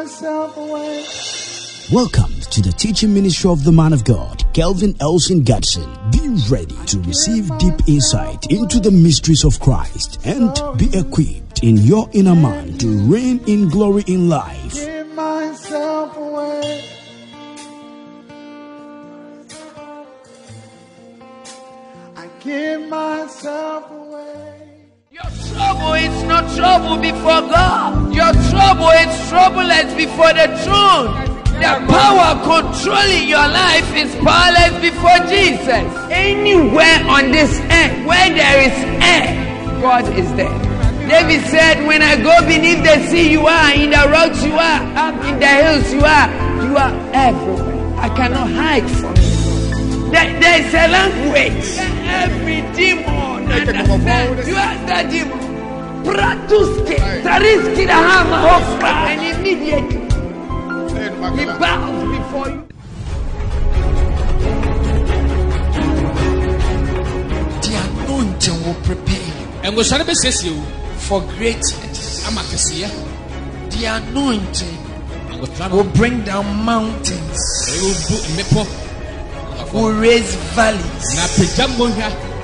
[0.00, 1.04] myself away.
[1.92, 5.90] Welcome to the teaching ministry of the man of God, Kelvin Elson Gadson.
[6.10, 11.76] Be ready to receive deep insight into the mysteries of Christ and be equipped in
[11.76, 14.72] your inner man to reign in glory in life.
[14.72, 16.84] Give myself away.
[22.16, 23.99] I give myself away.
[25.22, 28.14] Your trouble is not trouble before God.
[28.14, 31.12] Your trouble is troubleless before the throne.
[31.60, 35.84] The power controlling your life is powerless before Jesus.
[36.10, 40.58] Anywhere on this earth where there is air, God is there.
[41.06, 43.74] David said, When I go beneath the sea, you are.
[43.74, 44.80] In the rocks, you are.
[44.96, 46.28] Up in the hills, you are.
[46.64, 47.96] You are everywhere.
[47.98, 50.10] I cannot hide from you.
[50.12, 51.76] There, there is a language.
[52.08, 54.48] Every demon understands.
[54.48, 55.40] You are the demon.
[56.04, 60.00] Pratuske, Tariski the hammer, Hofra, and immediately
[61.38, 62.62] he bows before you.
[67.64, 69.34] The anointing will prepare you.
[69.62, 70.62] Ɛngohyɛne bɛsiesie wo
[70.98, 72.26] for greatness.
[72.26, 72.88] ama kɛseɛ
[73.70, 74.78] The anointing
[75.70, 78.62] will bring down mountains, ɛyɛbu mmepɔ
[79.72, 81.06] will raise valleys.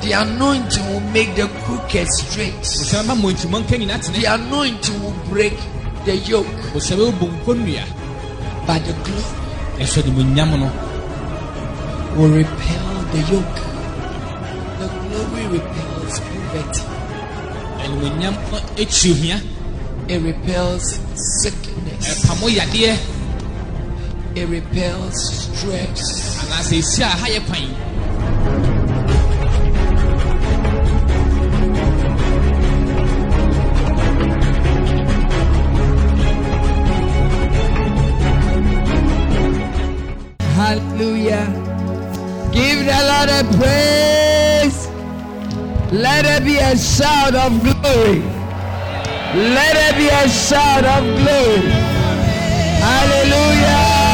[0.06, 2.54] Na pagya mmɔnhwa The anointing will make the crooked straight.
[2.62, 5.58] bohyɛne ma mmɔnkyimɔ nka nyina The anointing will break
[6.04, 7.84] the yoke bohyɛne wobu nkɔnnua
[8.66, 9.24] by the glory
[9.78, 10.70] ɛnso animonyam no
[12.16, 13.58] will repel the yoke.
[14.78, 16.82] The glory repels poverty.
[17.84, 19.40] animonyam no akyi ohia
[20.08, 21.00] It repels
[21.42, 22.24] sickness.
[24.36, 26.00] It repels stress.
[42.56, 44.88] Give the Lord a praise.
[45.92, 48.20] Let there be a shout of glory.
[49.36, 51.68] Let there be a shout of glory.
[52.80, 54.06] Hallelujah.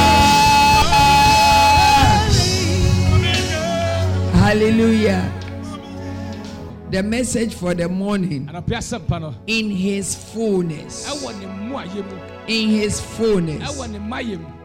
[4.42, 5.32] Hallelujah.
[6.90, 11.06] The message for the morning anapɛ asɛmpa no in his fullness.
[11.08, 12.16] ɛwɔ ne mmoayɛ mu
[12.48, 13.62] In his fullness.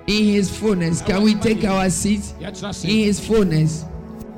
[0.07, 1.01] Ɛwɔ ne mmayɛ mu In his fullness.
[1.01, 2.33] Can we take our seats?
[2.83, 3.85] in his fullness.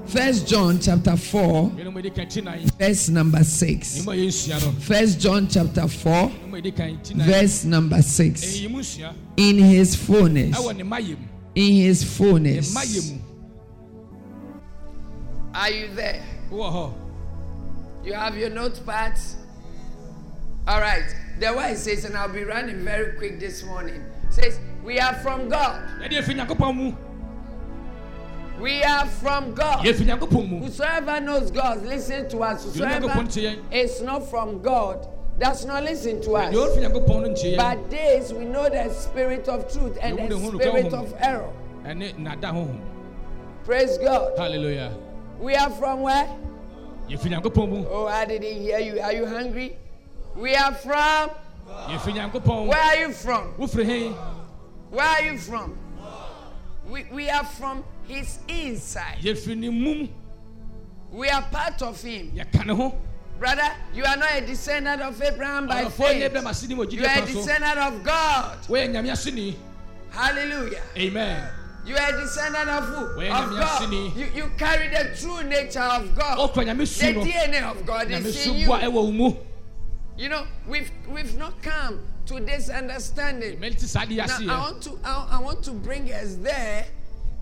[0.08, 3.98] First John chapter 4, yɛne mu ɛdi kan ti nan verse number 6.
[3.98, 7.14] ne mu a yɛnsua no First John chapter 4, ne mu a yɛdi kan ti
[7.14, 8.42] nan verse number 6.
[8.42, 10.58] ɛyɛ mu nsua In his fullness.
[10.58, 11.26] ɛwɔ ne mmayɛ mu
[11.56, 12.76] In his fullness.
[15.54, 16.24] Are you there?
[16.52, 19.36] You have your notepads?
[20.68, 21.04] All right.
[21.40, 24.04] The word says, and I'll be running very quick this morning.
[24.30, 25.80] Says, We are from God.
[26.02, 26.94] yɛde ɛfi nyankopɔn mu
[28.60, 29.86] We are from God.
[29.86, 32.64] yɛfi nyankopɔn mu Whosoever knows God, listen to us.
[32.64, 33.06] Whosoever
[33.72, 35.08] is not from God,
[35.38, 36.52] does not listen to us.
[36.52, 40.18] deɛ ɔfi nyankopɔn no nkyɛ yɛn But this we know the spirit of truth and
[40.18, 41.54] the ne ho no spirit of error.
[41.86, 42.80] ɛne nada honhom
[43.66, 44.40] Praise God.
[44.40, 44.92] Hallelujah.
[45.40, 46.28] We are from where?
[47.08, 49.00] yɛfi nyankopɔn mu Oh, I didn't hear you.
[49.00, 49.78] Are you hungry?
[50.36, 51.30] We are from.
[51.86, 53.54] Where are you from?
[54.90, 55.78] Where are you from?
[56.90, 59.18] We, we are from his inside.
[59.22, 60.10] yɛfiri ne mum
[61.12, 62.32] We are part of him.
[62.32, 62.96] yɛka ne ho
[63.40, 66.22] Brother, you are not a descendant of Abraham by faith.
[66.24, 68.58] abraham aseni wɔ You are a descendant of God.
[68.68, 69.56] woyɛ nyame aseni
[70.12, 70.82] Hallelujah.
[70.98, 71.50] amen
[71.86, 73.22] You are a descendant of who?
[73.22, 73.94] Of God.
[73.94, 76.54] You, you carry the true nature of God.
[76.54, 78.68] The DNA of God is in you.
[80.20, 83.58] You know, we've we've not come to this understanding.
[83.58, 86.86] mɛnti saa de Now, I want to I, I want to bring us there,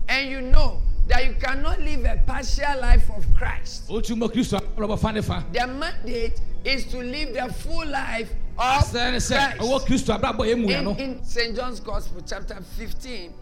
[0.08, 3.88] and you know that you cannot live a partial life of Christ.
[3.88, 8.84] wotu mɔ kristo abrabɔfa ne fa The mandate is to live the full life of
[8.84, 10.06] asɛ ne sɛ ɔwɔ Christ.
[10.06, 11.56] kristo abrabɔ yɛ mu ya no In, in St.
[11.56, 13.34] John's Gospel, chapter 15,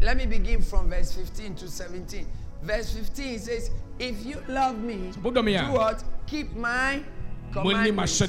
[0.00, 2.24] let me begin from verse 15 to 17.
[2.62, 5.30] Verse 15 says, If you love me, do
[5.72, 6.04] what?
[6.26, 7.02] Keep my
[7.52, 8.22] commandments.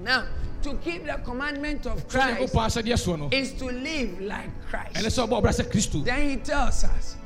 [0.00, 0.24] Now,
[0.62, 4.94] to keep the commandment of Christ nyankopɔn ahyɛdeɛ soɔ no is to live like Christ.
[4.96, 7.16] sɛ ɔbɔ ɔbra sɛ kristo Then he tells us,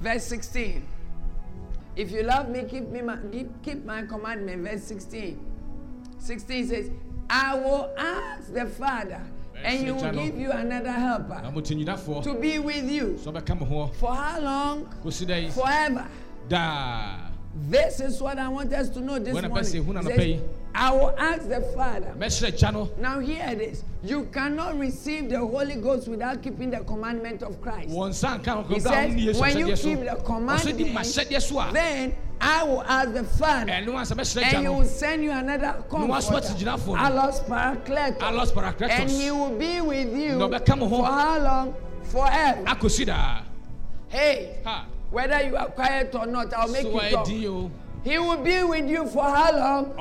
[0.00, 0.86] verse 16,
[1.96, 3.16] if you love me, keep me my,
[3.62, 4.62] keep, my commandment.
[4.68, 5.38] Verse 16.
[6.18, 6.90] 16 says,
[7.28, 9.20] I will ask the Father,
[9.62, 11.42] and he will give you another helper
[12.22, 13.18] to be with you.
[13.20, 14.86] sɛ ɔbɛka mo ho For how long?
[15.04, 16.06] kɔsi dɛ yi Forever.
[16.48, 17.27] daa
[17.68, 19.64] This is what I want us to know this morning.
[19.64, 20.40] say, "Who na It no says.
[20.74, 22.12] I will ask the Father.
[22.16, 23.82] mɛhyerɛ gya no Now hear this.
[24.04, 27.88] You cannot receive the Holy Ghost without keeping the commandment of Christ.
[27.88, 31.42] wɔn nsa nka He nkɔnkɔn a wɔn ni says, when you keep the commandment, m'ahyɛdeɛ
[31.42, 34.84] so a then I will ask the Father, ɛno ansa mɛhyerɛ gya and He will
[34.84, 36.94] send you another comforter, te gyinafoɔ no.
[36.94, 37.40] Alos
[38.52, 40.98] Paracletos, and He will be with you Na ɔbɛka mo ho.
[40.98, 41.74] for how long?
[42.04, 42.64] Forever.
[44.08, 47.26] Hey, ha whether you are quiet or not, I'll make so you talk.
[47.48, 47.70] o
[48.04, 49.92] He will be with you for how long?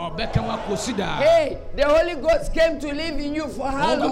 [1.18, 3.95] Hey, the Holy Ghost came to live in you for how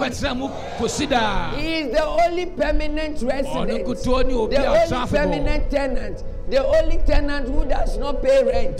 [1.56, 3.86] He is the only permanent resident.
[4.50, 4.88] The only
[5.28, 6.24] permanent tenant.
[6.50, 8.76] The only tenant who does not pay rent.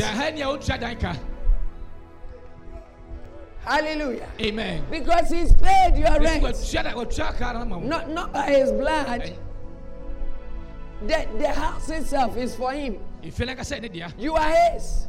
[3.65, 4.29] Hallelujah.
[4.41, 6.43] amen Because he's paid your rent.
[7.89, 9.23] Not, not by his blood.
[11.03, 12.99] The, the house itself is for him.
[13.23, 15.07] efi na kasa ne dea You are his.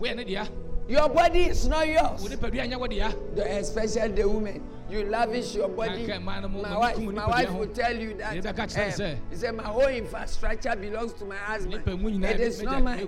[0.89, 2.24] Your body is not yours.
[2.28, 4.63] nipadua nyɛ wɔ dea The, especially the woman.
[4.89, 6.07] You lavish your body.
[6.07, 8.36] Mo- My wife, my wife will tell you that.
[8.36, 11.86] Yɛbɛka kyerɛ sɛ- um, he said, My whole infrastructure belongs to my husband.
[11.86, 13.07] nipa mu nyinaa It is not mine.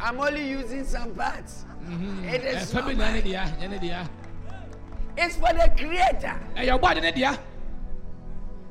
[0.00, 1.64] I'm only using some parts.
[2.24, 3.22] It is not na ne mine.
[3.22, 4.08] dea nyɛ ne dea
[5.16, 6.38] It's for the creator.
[6.56, 7.24] ade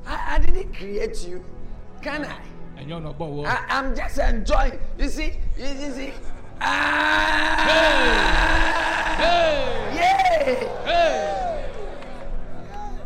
[0.06, 1.44] I, I didn't create you.
[2.02, 2.38] Can I?
[2.78, 4.78] Ɛnyɛ ɔna ɔbɔ wɔ I I'm just enjoying.
[4.98, 5.32] You see?
[5.56, 6.12] You, you see?
[6.60, 7.64] Ah!
[7.68, 9.22] Hey!
[9.22, 9.94] Hey!
[9.94, 10.44] Yeah!
[10.84, 11.64] Hey!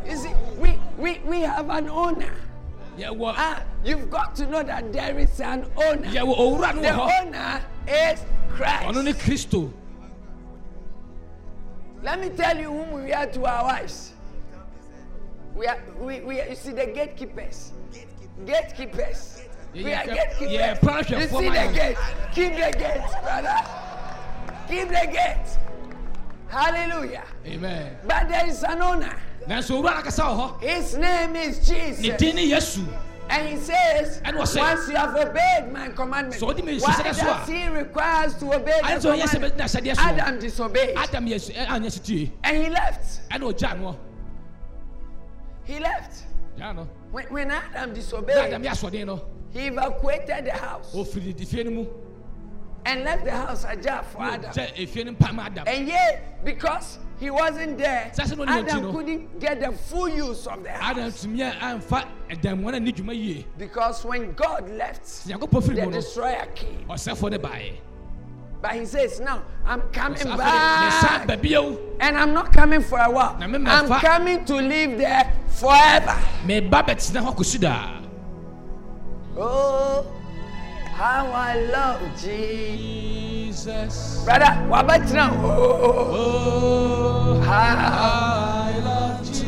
[0.08, 2.34] You see, we, we, we have an owner.
[2.98, 6.08] yɛwɔ Ah, you've got to know that there is an owner.
[6.08, 8.20] yɛwɔ owura no The wɔ owner is
[8.58, 9.50] ɔno ne Christ.
[9.50, 9.72] kristo
[12.02, 14.12] Let me tell you whom we are to our wives.
[15.54, 17.72] We are, we, we are, you see, the gatekeepers.
[18.44, 19.42] Gatekeepers.
[19.42, 20.52] We Yeah, are yeah, gatekeepers.
[20.52, 21.96] yeah, branch you see the gate.
[22.34, 23.56] Keep the gate, brother.
[24.68, 25.58] Keep the gate.
[26.48, 27.24] Hallelujah.
[27.46, 29.16] amen But there is an owner.
[29.48, 32.16] nanso owura no kasa wɔ His name is Jesus.
[32.18, 32.86] din ne yesu
[33.30, 34.60] And he says, And say?
[34.60, 37.66] once you have obeyed my commandment, So what do you mean, why that's does he
[37.68, 39.56] require us to obey the sɛ ɔyɛ sɛ commandment?
[39.56, 40.96] bɛgyina ahyɛdeɛ so Adam disobeyed.
[40.98, 43.20] adam yes, ɛ- anyɛ And he left.
[43.30, 43.98] ɛna ɔgya no
[45.64, 46.24] He left.
[47.12, 49.20] When, when Adam disobeyed, yɛ asɔden no
[49.50, 51.86] he evacuated the house ɔfiri di fie no mu
[52.86, 54.50] and left the house ajar for Adam.
[54.50, 55.64] ɔgya efie no mpa ma adam.
[55.68, 60.08] And yet, because he wasn't there, Sase no ni ɔkyi Adam couldn't get the full
[60.08, 61.22] use of the house.
[61.24, 66.86] tumi a amfa ɛdɛmmoa no ani dwuma yie Because when God left, the destroyer came.
[68.62, 71.28] Ɔsɛfoɔ no baeɛ But he says, Now I'm coming back.
[71.56, 71.78] Oh.
[72.00, 73.36] And I'm not coming for a while.
[73.38, 76.16] Na me me I'm coming to live there forever.
[76.46, 77.98] meba bɛtena hɔ akɔsi daa
[79.36, 80.04] Oh,
[80.94, 84.22] how I love Jesus.
[84.24, 85.30] Brother, wabatina.
[85.42, 89.24] Oh, oh how, i love mm.
[89.24, 89.42] jesus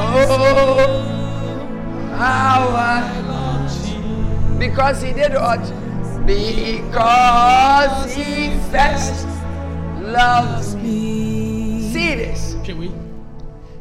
[0.00, 1.02] oh,
[2.16, 4.58] how I love Jesus.
[4.58, 5.79] Because he did what?
[6.30, 9.26] Because he first
[9.98, 11.90] loves me.
[11.92, 12.54] See this.
[12.54, 12.92] hwɛ wei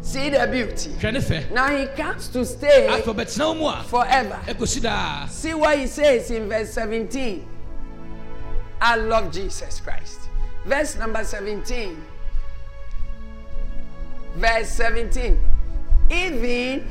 [0.02, 1.54] See the beauty.
[1.54, 5.28] Now he comes to stay afei ɔbɛtena wo mu a forever.
[5.30, 7.46] See what he says in verse 17.
[8.82, 10.20] I love Jesus Christ.
[10.66, 12.04] Verse number 17.
[14.38, 15.40] Verse 17.
[16.10, 16.88] Even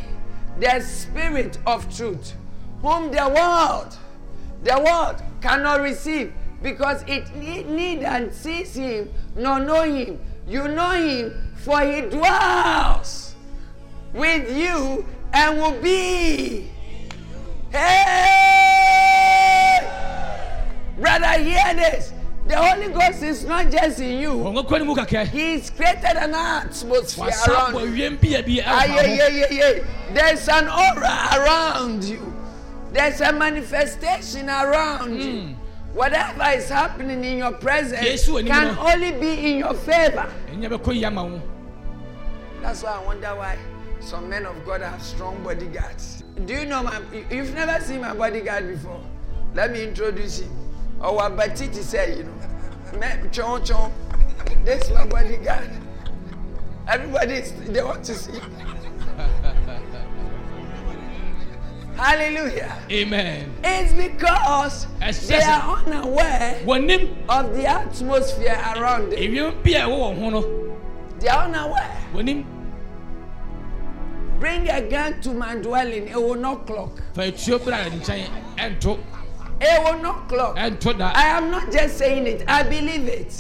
[0.61, 2.35] the Spirit of truth,
[2.81, 3.97] whom the world,
[4.63, 10.19] the world cannot receive because it ne- neither sees him nor know him.
[10.47, 13.35] You know him, for he dwells
[14.13, 16.69] with you and will be
[17.71, 19.79] Hey!
[20.99, 22.13] Brother, hear this.
[22.47, 24.43] The Holy Ghost is not just in you.
[25.27, 27.97] He's created an atmosphere around you.
[30.15, 32.33] There's an aura around you.
[32.93, 35.57] There's a manifestation around you.
[35.93, 38.01] Whatever is happening in your presence
[38.39, 40.31] anim can only be in your favor.
[42.63, 43.59] That's why I wonder why
[44.01, 46.23] some men of God have strong bodyguards.
[46.45, 47.01] Do you know my?
[47.13, 49.01] you- You've never seen my bodyguard before.
[49.55, 50.51] Let me introduce him.
[51.01, 53.93] Oh, what Batiti say, you know, chon chon.
[54.65, 55.71] This is my bodyguard.
[56.87, 57.41] Everybody,
[57.73, 58.33] they want to see.
[61.99, 62.79] Hallelujah.
[62.91, 64.87] amen It's because
[65.29, 66.61] they are unaware
[67.29, 69.19] of the atmosphere around them.
[69.19, 70.77] ewiem bia ɛwɔ wɔn ho no
[71.19, 71.97] They are unaware.
[74.39, 77.03] Bring a gun to my dwelling, it will not clock.
[77.15, 78.99] fa etuo bra ne nkyɛn ɛnto
[79.61, 80.57] It will not clock.
[80.57, 80.69] I
[81.37, 82.45] am not just saying it.
[82.47, 83.35] I believe it.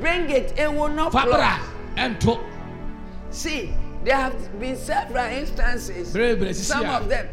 [0.00, 0.58] Bring it.
[0.58, 1.60] It will not clock.
[3.30, 3.72] See,
[4.04, 6.12] there have been several instances.
[6.66, 7.28] Some of them.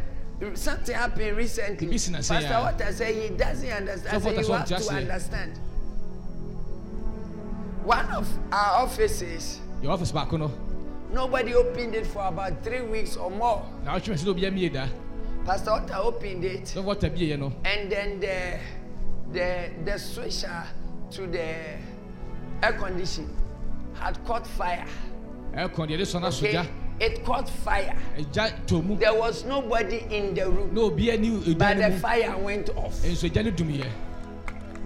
[0.55, 1.87] Something happened recently.
[1.87, 2.59] Bibi si na se Pastor.
[2.63, 4.23] Walter said he doesn't understand.
[4.23, 5.57] So I said Walter you have to understand.
[7.83, 10.51] One of our offices, Your office baako no
[11.11, 13.65] nobody opened it for about three weeks or more.
[13.83, 14.87] na ɔtwe sɛ obi amie da
[15.45, 16.63] Pastor Walter opened it.
[16.65, 18.59] sɛ wɔta bieɛ no and then the
[19.33, 20.63] the the switcher
[21.11, 21.75] to the
[22.63, 23.27] air condition
[23.95, 24.85] had caught fire.
[25.55, 26.67] Ɛkɔ deɛ de sɔ no Okay, asogya
[26.99, 27.95] it caught fire.
[28.17, 31.75] ɛgya tɔ mu There was nobody in the room, na obi ani but edwa the
[31.75, 32.93] no mu fire went off.
[33.03, 33.85] nso egya no dumiyɛ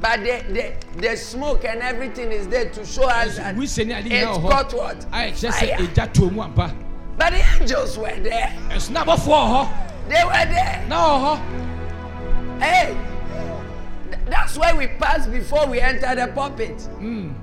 [0.02, 3.94] But the, the the smoke and everything is there to show us that wuse ne
[3.94, 5.78] ade it nyinaa wɔ caught hɔ what ayɛ kyerɛ sɛ fire.
[5.88, 6.74] egya tɔ mu ampa
[7.18, 8.52] But the angels were there.
[8.70, 9.70] ɛso na abɔfoɔ wɔ hɔ
[10.10, 10.86] They were there.
[10.90, 11.40] na wɔ hɔ
[12.62, 12.96] Hey,
[14.10, 16.78] th- that's why we pass before we enter the pulpit.
[17.02, 17.34] Mm.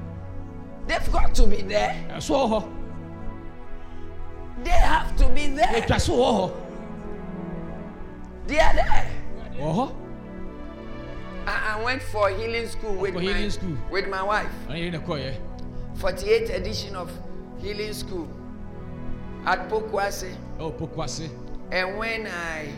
[0.87, 1.97] They've got to be there.
[2.11, 2.65] ɛso wɔ hɔ
[4.64, 5.69] They have to be there.
[5.76, 6.52] etwa so wɔ
[8.47, 9.11] They are there.
[9.59, 9.93] hɔ
[11.47, 13.76] I, I went for healing school with For my school.
[13.90, 14.50] with my wife.
[14.69, 15.35] ɔne yɛre ne kɔɛ
[15.97, 17.11] 48th edition of
[17.59, 18.29] healing school
[19.47, 20.35] at Pokuase.
[20.59, 21.29] ɛwɔ poku ase
[21.73, 22.69] And when I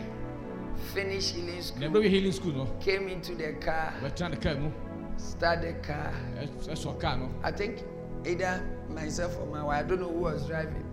[0.93, 4.71] finished healing school, wi healing school no came into the car, ne kaa mu
[5.17, 6.13] start the car.
[6.39, 7.83] ɛ- ɛsɔ kaa no I think
[8.25, 10.83] either myself or my wife, I don't know who was driving.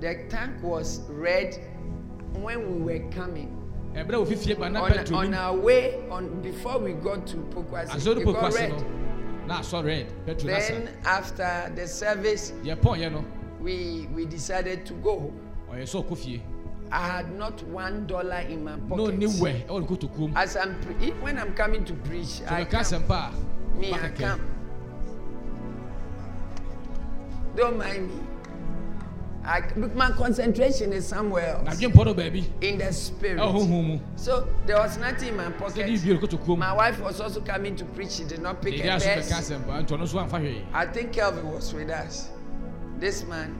[0.00, 1.58] The tank was red
[2.32, 3.56] when we were coming.
[3.94, 7.36] ɛbrɛ wɔ fifie ba na On, on our way, on before we got to
[8.14, 8.70] de it got red.
[8.70, 13.24] no na red Then after the service, yɛ pɔn yɛ no
[13.60, 15.40] we we decided to go home.
[16.92, 19.18] I had not one dollar in my pocket.
[19.18, 22.64] ɔni wɛ ɛwɔ ne kotokuo mu As I'm pre- when I'm coming to preach, I
[22.64, 23.80] sɛ bɛka come.
[23.80, 24.40] me I come.
[27.56, 28.29] Don't mind me.
[29.50, 29.62] I,
[29.94, 33.38] my concentration is somewhere else dwe mpɔ no baabi in the spirit.
[33.38, 35.86] mu So there was nothing in my pocket.
[35.88, 38.12] wie ne kotokuo mu My wife was also coming to preach.
[38.12, 39.32] She did not pick a purse.
[39.32, 42.30] asɛmpa nti ɔno nso amfa hwee I think Kelvin was with us.
[43.00, 43.56] This man.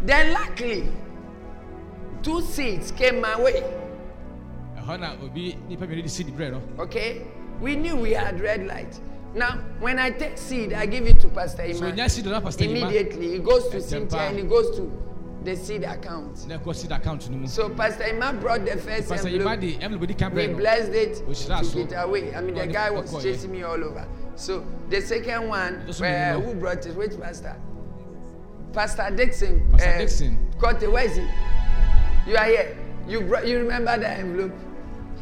[0.00, 0.88] Then luckily,
[2.22, 3.60] two seats came my way.
[4.78, 7.26] ɛhɔ na obi nipa mmienu de si di brɛ Okay?
[7.60, 8.98] We knew we had red light.
[9.34, 11.82] Now, when I take seed, I give it to Pastor Iman.
[11.92, 13.80] onya si do na pastor yima Immediately, it goes to.
[13.80, 14.90] Cynthia and it goes to
[15.42, 16.46] the seed account.
[16.46, 19.60] na ɛkɔ si da account So Pastor Iman brought the first pastor envelope.
[19.60, 19.76] di
[20.32, 22.34] We blessed it, took it away.
[22.34, 24.06] I mean, the guy was chasing me all over.
[24.36, 26.40] So the second one, so no.
[26.40, 26.94] who brought it?
[26.94, 27.56] Which pastor?
[28.72, 29.68] Pastor Dixon.
[29.70, 30.52] Pastor uh, Dixon.
[30.58, 31.26] Kote, where is he?
[32.30, 32.76] You are here.
[33.06, 34.52] You brought, you remember the envelope?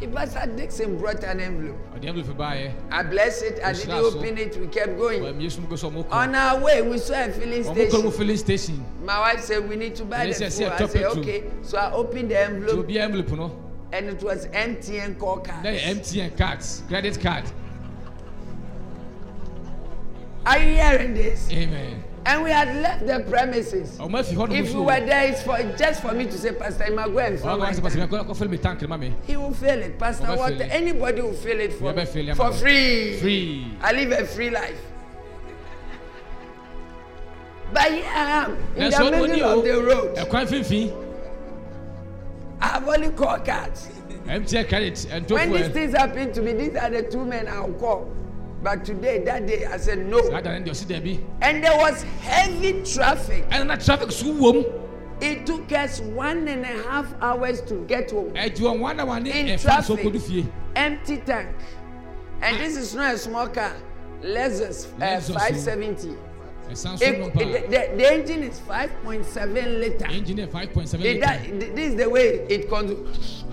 [0.03, 1.79] He, Pastor Dixon brought an envelope.
[2.91, 3.61] I blessed it.
[3.65, 4.57] I didn't open it.
[4.57, 5.23] We kept going.
[6.11, 8.11] On our way, we saw a filling station.
[8.11, 10.43] filling station My wife said we need to buy the food.
[10.43, 11.45] I "Say, said okay.
[11.63, 13.53] So I opened the envelope envelope
[13.93, 15.63] and it was MTN call card.
[15.63, 17.45] na yɛ mtn cards credit card
[20.45, 21.49] Are you hearing this?
[21.53, 23.99] amen And we had left the premises.
[23.99, 26.33] ɔmo afi hɔ nom If we so were there, it's for just for me to
[26.39, 28.59] say, Pastor Ima, go and fill ɔmo my asɛ pastor tank." yima kɔ fɛn mi
[28.59, 30.27] tank ma mi He will fill it, Pastor.
[30.29, 30.53] Oba What?
[30.53, 30.69] fill it.
[30.71, 32.57] Anybody will fill it for, Oba fill it, for mama.
[32.57, 33.17] free.
[33.19, 34.81] free I live a free life.
[37.73, 40.17] But here I am in na so the ɔmo ni middle o of the road.
[40.17, 40.93] ɛkwan finfin
[42.61, 43.89] I have only called cards.
[44.27, 47.49] mtn credit When ɛntofo these ɛ things happen to me, these are the two men
[47.49, 48.09] I'll call.
[48.63, 50.21] But today, that day, I said no.
[50.31, 53.49] And there was heavy traffic.
[53.51, 54.09] ɛna na traffic
[55.21, 58.37] It took us one and a half hours to get home.
[58.37, 60.51] In traffic.
[60.77, 61.49] Empty tank.
[62.41, 63.75] And this is not a small car.
[64.23, 66.17] Lexus, uh, Lexus, 570.
[66.71, 70.07] ɛsan so It- it- the, the, engine is 5.7 liter.
[70.07, 73.45] engine five point seven It, litre that, this is the way it comes.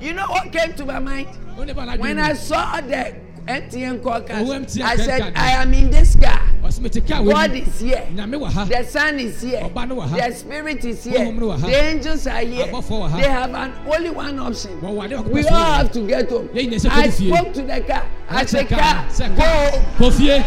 [0.00, 1.28] You know what came to my mind?
[1.56, 3.14] ɔne ba na When I saw the
[3.46, 5.32] MTN call card, Oh, MTN I credit said, card.
[5.36, 6.40] I am in this car.
[6.62, 8.06] ɔsi mi ti kaa God wɔ is here.
[8.12, 9.60] nyame wɔ ha The sun is here.
[9.60, 10.16] Ọba no wɔ ha.
[10.28, 11.18] The spirit is here.
[11.20, 11.66] Honhom no wɔ ha.
[11.66, 12.66] The angels are here.
[12.66, 13.16] Abɔfoɔ wɔ ha.
[13.18, 14.80] They have an only one option.
[14.80, 15.76] Wɔn wɔ ade baako We pɛ all so wɔ.
[15.76, 16.48] have to get home.
[16.48, 17.28] Yɛn nyinaa sɛ I kɔdu fie.
[17.34, 18.02] spoke to the car.
[18.30, 19.42] I Wɔkyɛ said, kaa car, sɛ go.
[19.42, 20.44] kaa kɔ fie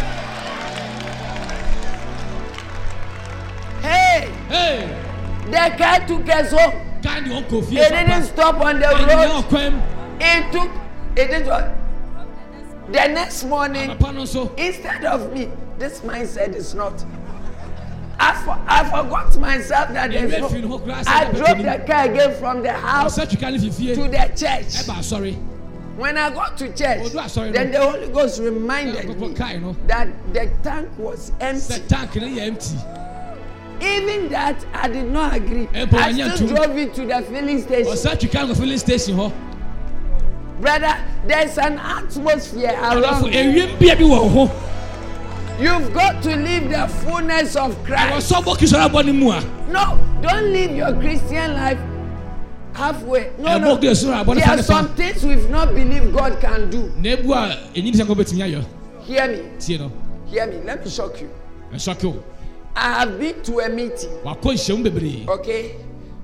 [3.82, 5.04] Hey, hey
[5.46, 6.87] the car took us home.
[7.04, 9.86] Kaa ni ɔn kɔ It didn't stop on the road.
[10.20, 10.72] It took,
[11.16, 11.76] it did what?
[12.88, 17.04] The next morning, papa no nso instead of me, this mindset is not.
[18.20, 21.84] As for, I forgot myself that there's no, fi ne ho kura I drove the
[21.86, 24.88] car again from the house ɔsɛ twika ne fifie to the church.
[24.88, 25.36] asɔre
[25.98, 27.12] When I got to church,
[27.52, 31.80] then the Holy Ghost reminded me that the tank was empty.
[31.88, 32.78] tank no yɛ empty
[33.82, 35.68] Even that, I did not agree.
[35.74, 36.56] Eh, but I wanya still tu.
[36.56, 37.92] drove it to the filling station.
[37.94, 39.32] ɔsɛ twika no kɔ filling station hɔ
[40.62, 43.32] Brother, there's an atmosphere ɔdɔfo around you.
[43.64, 44.52] ewiem bia bi wɔ wo ho
[45.60, 48.32] You've got to live the fullness of ɛwɔ Christ.
[48.32, 51.80] sɔ bɔ kisɔrɔ abɔ ne mu a No, don't live your Christian life
[52.74, 53.32] halfway.
[53.38, 53.78] No, ɛbɔ no.
[53.78, 56.70] kisɔrɔ abɔ ne There fa are ne some fa things we've not believed God can
[56.72, 56.92] do.
[56.98, 58.66] na ebu a enyi nisɛn kɔ bɛtumi ayɔ
[59.04, 59.42] Hear me.
[59.60, 59.92] tie no
[60.26, 60.58] Hear me.
[60.66, 61.30] Let me shock you.
[61.74, 62.24] ɛsɔke o
[62.80, 65.72] I have been to a meeting, wakɔ nhyɛm bebree okay,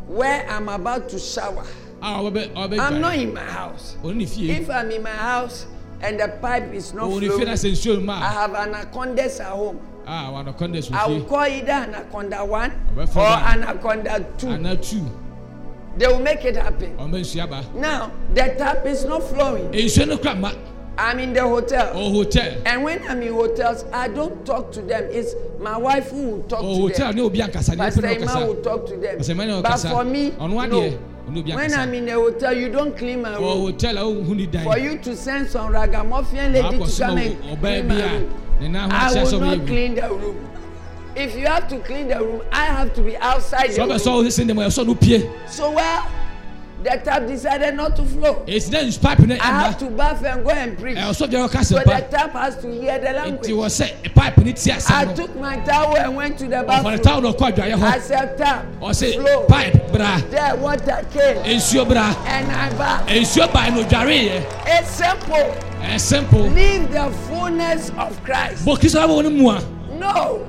[0.08, 1.66] where I'm about to shower.
[2.00, 3.98] a ɔbɛ ɔbɛ I'm not in my house.
[4.04, 5.66] ɔno ne fie If I'm in my house
[6.02, 8.52] and the pipe is not ɔwɔ ne fie na flowing, sɛ nsuo mu I have
[8.54, 9.80] anacondas at home.
[10.06, 13.54] a wɔn I will call either anaconda one or fẹ́ báyìí.
[13.54, 15.06] anaconda two.
[15.98, 16.96] They will make it happen.
[16.98, 19.72] ɔn bɛ nsuo aba Now the tap is not flowing.
[20.98, 21.94] Nsuo no kura ma I'm in the hotel.
[21.96, 25.06] ɔ hotel And when I'm in hotels, I don't talk to them.
[25.12, 27.16] It's my wife who will talk ɔ to hotel them.
[27.16, 29.18] ne obi ankasa ne Pastor efe ne Emma ɔkasa will talk to them.
[29.18, 29.90] Pastor Emma ne But ɔkasa.
[29.92, 30.80] for me, Ɔno adeɛ, no.
[31.32, 31.78] ɔno obi When ankasa.
[31.78, 33.62] I'm in a hotel, you don't clean my ɔ room.
[33.72, 37.06] hotel a ohun ni dan For you to send some ragamuffin lady Akɔ to so
[37.06, 39.32] come na and ɔbaa clean bi my a room, ne nan ho I ahyɛ will
[39.32, 40.50] sɛ ɔbɛyɛ not wu clean the room.
[41.16, 43.90] If you have to clean the room, I have to be outside sɛ the ɔbɛ
[43.90, 43.98] room.
[43.98, 46.04] sɔ ɔsi sɛ ndɛmɔ ɛsɔ no pie So well,
[46.84, 48.44] the tap decided not to flow.
[48.48, 50.98] esi dɛ nsu pipe ne I have ɛma to bath and go and preach.
[50.98, 53.16] ɛwɔ sɔ bi a ɔka So sɛ the pa tap has to hear the nti
[53.16, 53.52] language.
[53.52, 56.56] wɔ sɛ pipe ne ti I asɛm no took my towel and went to the
[56.58, 57.00] ɔfɔ ne bathroom.
[57.00, 59.44] taw na ɔkɔ adwaeɛ I hɔ said, tap, ɔsi flow.
[59.48, 63.08] pipe bra There, water came, nsuo bra and I bath.
[63.08, 65.56] nsuo baa no dware yɛ It's simple.
[65.82, 68.66] ɛɛ simple Live the fullness of Christ.
[68.66, 69.64] bɔ kisɛ ɔbɛ wɔn mu a
[69.98, 70.46] No.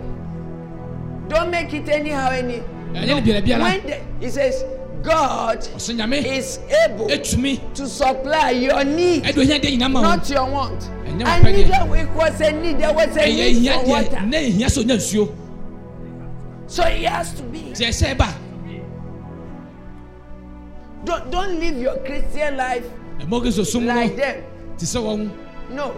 [1.29, 2.62] Don't make it anyhow, any.
[2.93, 4.64] ɛnyɛ ne biara biara When the, he says,
[5.04, 10.00] God ɔsɛ nyame is able etumi to supply your need, ɛdi ohia deɛ nyinaa ma
[10.00, 10.80] wɔn not your want.
[11.04, 11.68] Ɛnyɛ I wo pɛ knew deɛ.
[11.68, 12.78] that it was a need.
[12.78, 14.26] There was a ɛyɛ need ehia for deɛ water.
[14.26, 15.29] ne ehia sɛ onya nsuo
[16.66, 17.59] So it has to be.
[17.74, 18.35] tiɛ sɛ ɛba
[21.05, 22.87] Don't, don't live your Christian life
[23.20, 24.42] ɛmɔ kisɛ sum no like them.
[24.79, 25.31] ti sɛ wɔn
[25.70, 25.90] No.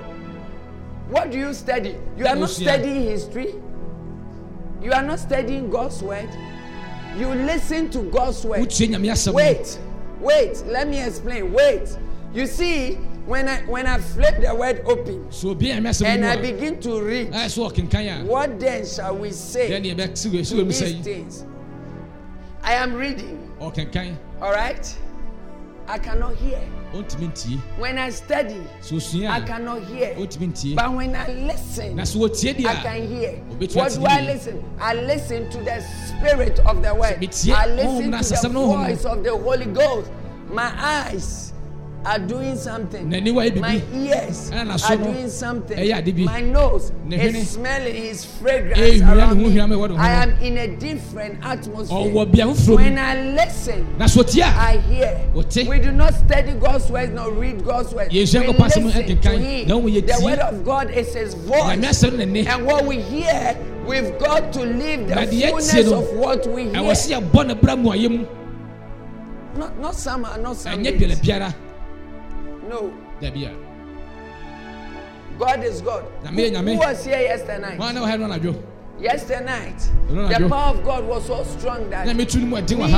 [1.10, 1.94] What do you study?
[2.18, 2.72] You are not Yes, yeah.
[2.74, 3.54] studying history.
[4.82, 6.28] You are not studying God's word.
[7.16, 8.60] You listen to God's word.
[8.60, 9.78] wotie nyame asɛm no Wait,
[10.20, 10.66] wait.
[10.66, 11.52] Let me explain.
[11.52, 11.96] Wait.
[12.34, 16.78] You see, when I when I flip the word open so asɛm and I begin
[16.80, 20.44] to read, ɛyɛ so ɔkenkan a what then shall we say ne yɛbɛ si wɔ
[20.46, 21.44] si to these things?
[22.62, 23.50] I am reading.
[23.60, 24.96] ɔkenkan All right.
[25.88, 26.60] I cannot hear.
[27.78, 28.60] When I study,
[29.26, 30.14] I cannot hear.
[30.74, 33.32] But when I listen, na so wɔtie deɛ I can hear.
[33.74, 34.64] What do I listen?
[34.80, 37.18] I listen to the spirit of the word.
[37.52, 38.76] I listen to the no honhom no.
[38.88, 40.10] voice of the Holy Ghost.
[40.48, 41.52] My eyes
[42.06, 43.10] are doing something.
[43.10, 45.76] n'aniwa yɛ My bibi ears Ɛna n'aso are no, doing something.
[45.78, 46.22] ɛyɛ ade bi.
[46.24, 47.34] My nose Ne hwene.
[47.36, 49.54] is smelling his fragrance Eh, hwia around ne ho me.
[49.56, 50.22] hwia ma ɛwɔ ne ho I no.
[50.32, 51.98] am in a different atmosphere.
[51.98, 55.20] ɔwɔ bea foforɔ When mu I listen, na so tie a I hear.
[55.34, 55.66] Wote.
[55.68, 58.08] We do not study God's word nor read God's word.
[58.12, 59.38] We Yɛnsua nkɔpa asɛm no listen to ɛkenkan.
[59.38, 59.68] Him.
[59.68, 60.24] Na wɔn yɛ The tie.
[60.24, 61.60] word of God is His voice.
[61.62, 65.48] nyame asɛm no ne And what we hear, we've got to live the Na deɛ
[65.50, 66.92] fullness ɛtie no, of what we ɛwɔ hear.
[66.92, 68.26] sɛ yɛbɔ ne bra mu ayɛ mu
[69.58, 71.20] Not, not summer, not some ɛnyɛ biara days.
[71.20, 71.54] biara
[72.68, 73.54] No, dabi a
[75.38, 76.04] God is God.
[76.24, 76.72] Nyame.
[76.72, 77.78] Who was here yesterday night?
[78.98, 82.24] Yesterday night, the power of God was so strong that me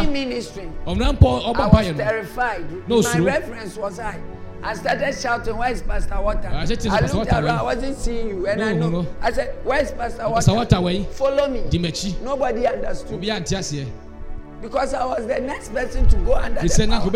[0.07, 2.88] ministering, I was terrified.
[2.88, 4.20] No, My reference was high.
[4.62, 6.48] I started shouting, Where's Pastor Water?
[6.52, 8.46] I said, I "Pastor looked around, I right?" wasn't seeing you.
[8.46, 9.02] And I No, know.
[9.02, 9.09] no.
[9.20, 10.35] I said, Where's Pastor Water?
[10.52, 11.62] Pastor Water Follow me.
[11.68, 13.20] di m'akyi Nobody understood
[14.61, 17.11] because I was the next person to go under the na power.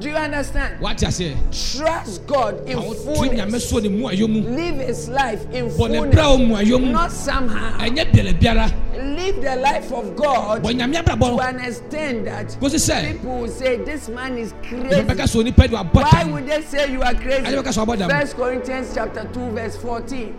[0.00, 0.80] Do you understand?
[0.80, 1.34] wate aseɛ
[1.76, 3.68] Trust God in fullness.
[3.68, 6.54] so ne mu ayɔ mu Live His life in bɔ ne bra fullness, wɔ mu
[6.56, 7.78] ayɔ mu not somehow.
[7.78, 8.72] ɛnyɛ biara biara
[9.16, 12.48] Live the life of God to nyame abrabɔ an extent that
[13.10, 14.88] people will say, This man is crazy.
[14.88, 17.42] sɛ onipa de wabɔ Why would they say you are crazy?
[17.42, 20.34] ɛnyɛ bɛka sɛ wabɔ dam First Corinthians chapter 2, verse 14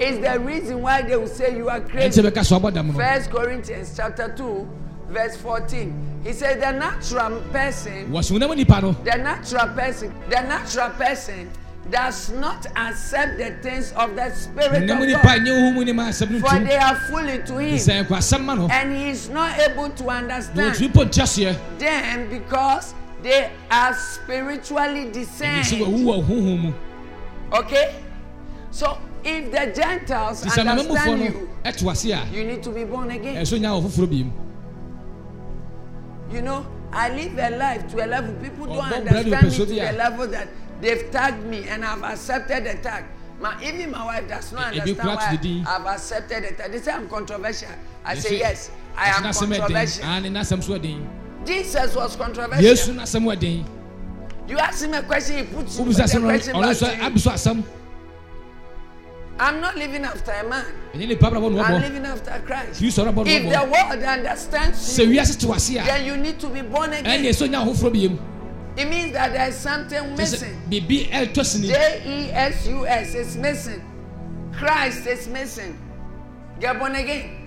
[0.00, 2.22] is the reason why they will say you are crazy.
[2.22, 4.68] bɛka sɛ wabɔ dam no First Corinthians chapter 2,
[5.12, 6.20] verse 14.
[6.24, 11.50] He said the natural person, wɔso nam nipa no the natural person, the natural person
[11.90, 16.04] does not accept the things of the spirit of God, nyɛ wohu mu ne ma
[16.08, 19.10] asɛm no for they are fully to him, sɛ ɛkɔ asɛm ma no and he
[19.10, 20.74] is not able to understand.
[20.76, 25.64] Ɔtumi pɔ nkyɛ seɛ them because they are spiritually discerned.
[25.66, 26.72] wawu wɔ honhom mu
[27.52, 27.96] Okay?
[28.70, 32.84] So if the Gentiles ti sɛ mamamufoɔ understand you, ase a you need to be
[32.84, 33.44] born again.
[36.32, 39.68] You know, I live a life to a level people don't Ọgbọ́n brand new understand
[39.70, 40.48] me to a- level that
[40.80, 43.04] they've tagged me and I've accepted the tag.
[43.40, 45.64] My, even my wife does not understand why.
[45.66, 46.72] I've accepted the tag.
[46.72, 47.68] They say I'm controversial.
[48.04, 50.04] I say yes, I am controversial.
[50.20, 51.06] Ne n'asɛm so ɛden
[51.44, 52.64] Jesus was controversial.
[52.64, 53.64] yesu n'asɛm ɛden
[54.48, 56.74] You ask him a question, he puts you wobisa the asɛm no question back
[57.14, 57.64] to you.
[59.42, 60.64] Abi so asɛm I'm not living after a man.
[60.94, 62.80] ɛnyɛ nipa brabɔ no I'm living after Christ.
[62.80, 66.38] kristo ɔrabɔ no If the world understands you, wiase to ase a then you need
[66.40, 67.24] to be born again.
[67.24, 68.18] ɛso nya foforɔ bi mu
[68.76, 70.62] It means that there's something missing.
[70.70, 73.82] biribi ɛtɔ sini J E S U S is missing.
[74.52, 75.78] Christ is missing.
[76.60, 77.38] Get born again.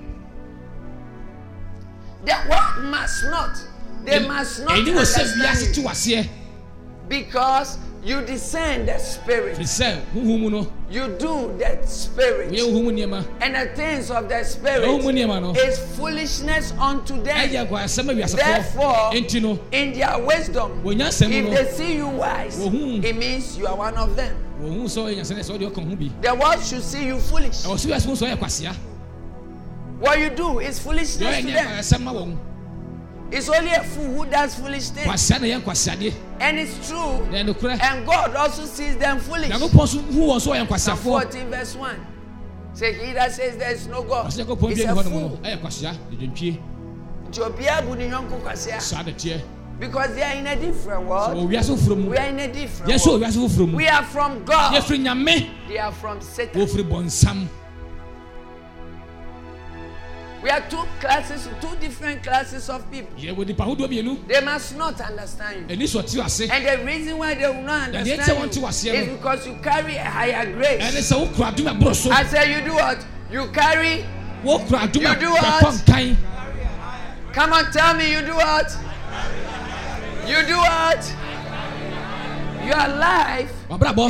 [2.25, 3.57] The world must not.
[4.03, 6.23] They must not ɛni wɔ sɛ wiase understand you
[7.07, 9.57] because you discern the spirit.
[9.57, 12.51] firi sɛ huhu mu no You do that spirit.
[12.51, 17.35] huhu mu nneɛma And the things of the mu spirit is foolishness unto them.
[17.35, 22.07] ɛyɛ kɔ asɛm a Therefore, wiasefoɔ enti no in their wisdom, if they see you
[22.07, 24.35] wise, it means you are one of them.
[24.61, 27.63] wɔhu sɛ ɔyɛ nyasɛnɛ sɛ ɔde ɔka ho bi The world should see you foolish.
[27.65, 28.75] ɛwɔ so wiase ho sɛ ɔyɛ kwasea
[29.99, 32.37] What you do is foolishness to them.
[33.31, 35.07] Asɛm ma wɔn It's only a fool who does foolish things.
[35.07, 37.25] kwasea na yɛ nkwaseadeɛ And it's true.
[37.33, 39.49] And God also sees them foolish.
[39.49, 42.07] nyankopɔn so hu wɔn so ɔyɛ Psalm nkwaseafoɔ 14 verse 1.
[42.73, 45.21] Say, he that says there is no God is a ani hɔ nom fool.
[45.21, 46.57] no ɛyɛ kwasea dwodwontwie
[47.29, 48.81] Nti obiara bu ne yɔnko kwasea.
[48.81, 49.41] saa de teɛ
[49.79, 51.35] Because they are in a different world.
[51.37, 53.21] wɔ wiase foforɔ mu We are in a different world.
[53.21, 54.73] wiase foforɔ mu We are from God.
[55.67, 56.65] They are from Satan.
[60.45, 63.09] We are two classes, two different classes of people.
[63.17, 65.75] yɛwɔ nipa ahodoɔ mmienu They must not understand you.
[65.75, 68.85] ɛni sɔ te ase And the reason why they will not Na deɛ ɛkyɛ understand
[68.85, 70.83] you is because you carry a higher grace.
[71.11, 73.03] sɛ wokura adom ɛborɔ so I say you do what?
[73.31, 74.05] You carry.
[74.43, 75.83] You do what?
[77.33, 78.69] Come on, tell me you do what?
[80.27, 81.13] You do what?
[82.63, 83.51] Your life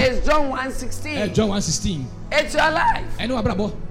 [0.01, 1.33] is John ɛ 1:16.
[1.33, 3.84] john 116 It's your life.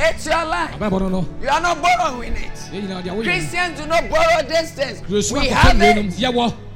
[0.00, 0.74] It's your life.
[0.78, 2.52] wabrabɔ no no You are not borrowing it.
[2.72, 5.32] yɛn nyinaa deɛ woyɛ Christians do not borrow things.
[5.32, 5.96] We have it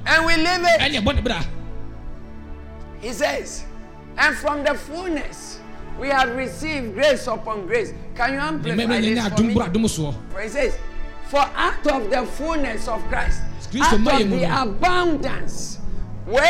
[0.05, 0.81] and we live it.
[0.81, 1.41] ɛne ɛbɔ ne bra
[3.01, 3.65] He says,
[4.19, 5.61] and from the fullness
[5.99, 7.93] we have received grace upon grace.
[8.17, 9.55] Can you amplify this for me?
[9.55, 10.79] boro adom soɔ For it says,
[11.29, 13.41] for out of the fullness of Christ,
[13.81, 15.79] out of the abundance,
[16.27, 16.43] where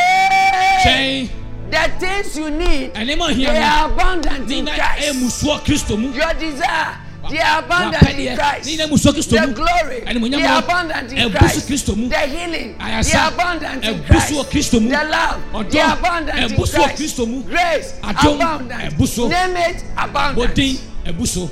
[1.73, 5.15] the things you need, ɛnɛma they ohia are abundant no ne in na ɛyɛ Christ.
[5.19, 6.97] musuɔ kristo mu Your desire,
[7.29, 8.65] they are abundant in wapɛdeɛ Christ.
[8.69, 11.37] ne na musuɔ kristo The mu glory, Animuonyam they are no, abundant in ɛbu so
[11.39, 11.67] Christ.
[11.69, 12.09] Kristo mu.
[12.09, 14.29] The healing, they Ayasa, are abundant in ɛbu Christ.
[14.29, 14.89] so wɔ Kristo mu.
[14.89, 17.01] The love, Ɔdɔ, they are abundant in ɛbu so wɔ Christ.
[17.01, 17.43] Kristo mu.
[17.43, 18.81] Grace, Adom, abundant.
[18.93, 19.27] ɛbu so.
[19.27, 20.55] Name it abundant.
[20.55, 21.49] bɔden ɛbu so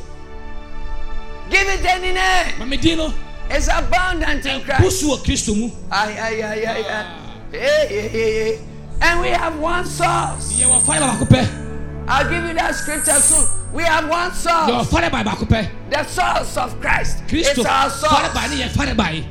[1.50, 2.54] Give it any name.
[2.60, 3.14] mamedin no
[3.50, 5.00] It's abundant in ɛbu Christ.
[5.02, 7.06] so wɔ kristo mu Ay, ay, ay, ay, ay.
[7.52, 8.60] Hey, hey, hey, hey.
[9.02, 10.54] And we have one source.
[10.60, 11.48] yɛwɔ fare baako pɛ
[12.08, 13.48] I'll give you that scripture soon.
[13.74, 14.90] We have one source.
[14.90, 17.24] fare ba baako pɛ The source of Christ.
[17.28, 18.34] kristo It's our source.
[18.52, 19.26] ne yɛ fare ba yi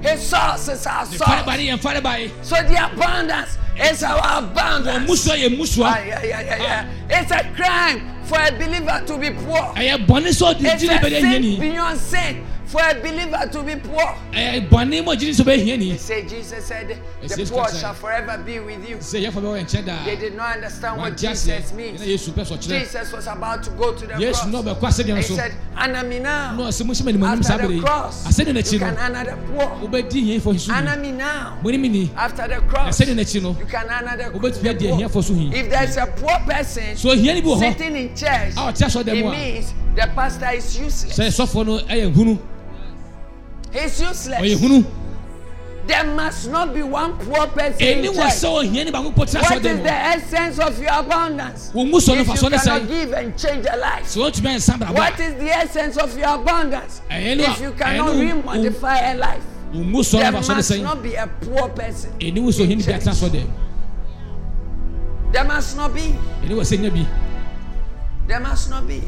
[0.00, 1.56] His source is our ne fare ba source.
[1.58, 5.10] ne yɛ fare ba yi So the abundance is our abundance.
[5.10, 6.86] musuɔ yɛ musuɔ Ay, ay, ay, ay, ay.
[7.10, 9.74] It's a crime for a believer to be poor.
[9.76, 14.14] ɛyɛ bɔne sɛ ɔde It's a sin beyond sin for a believer to be poor.
[14.32, 18.60] ɛyɛ bɔne ma gyini sɛ bɛ hiani Say Jesus said, the poor shall forever be
[18.60, 18.96] with you.
[18.98, 22.00] sɛ yɛfa bɛ wɔ nkyɛn daa They did not understand what Jesus means.
[22.02, 24.46] yesu pɛ sɛ Jesus was about to go to the cross.
[24.46, 26.54] na ɔbɛkɔ asɛdeɛ no He said, honor me now.
[26.56, 29.36] na ɔsɛ mo hyɛ ma animuonyam saa After the cross, you can no honor the
[29.48, 29.88] poor.
[29.88, 31.58] wobɛdi hiɛfoɔ hisu Honor me now.
[32.16, 34.50] After the cross, asɛdeɛ n'akyi no you can honor the, poor.
[35.54, 38.84] If there's a poor person so hiani bi wɔ hɔ sitting in church, a ɔte
[38.84, 41.16] asɔredan it means the pastor is useless.
[43.72, 44.60] Sɛ sɔfoɔ no ɛyɛ hunu He's ɔyɛ useless.
[44.60, 44.84] hunu
[45.88, 48.32] There must not be one poor person in ɛni wɔ church.
[48.34, 51.70] sɛ ɔhiani baako pɔ te What asɔredan is mu the essence of your abundance?
[51.74, 53.76] wɔn mu sɔ no If fa you sɔ ne cannot sɛn give and change a
[53.78, 54.04] life.
[54.04, 57.00] sɛ wɔn tumi ayɛ nsa brabɔ What a is the essence of your abundance?
[57.10, 60.32] ɛyɛ no a If you cannot ɛyɛ no remodify a life, wɔn mu sɔ there
[60.32, 62.10] no fa sɔ ne must sɛn not be a poor person.
[62.20, 63.52] ɛni wɔ sɛ ɔhiani bi ate asɔredan mu
[65.32, 66.00] There must not be.
[66.44, 67.06] ɛni wɔ sɛ nya bi
[68.26, 69.02] There must not be.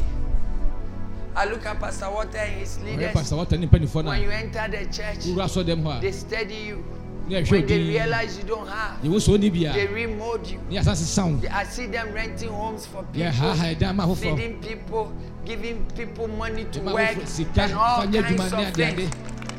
[1.37, 3.13] I look at Pastor Walter and his ɔyɛ leaders.
[3.13, 6.09] pastor wɔtɔ ne mpanyinfoɔ When na you enter the church, wura asɔredan mu hɔ they
[6.09, 6.85] a study you.
[7.31, 10.59] When they realize you don't have, yɛwɔ sɛ ɔni bi a they remold you.
[10.69, 14.61] ne yasa sisan I see them renting homes for people, haha ɛdan ma foforɔ feeding
[14.61, 15.13] people,
[15.45, 19.11] giving people money to work, and all fa nyɛ adwuma kinds of things.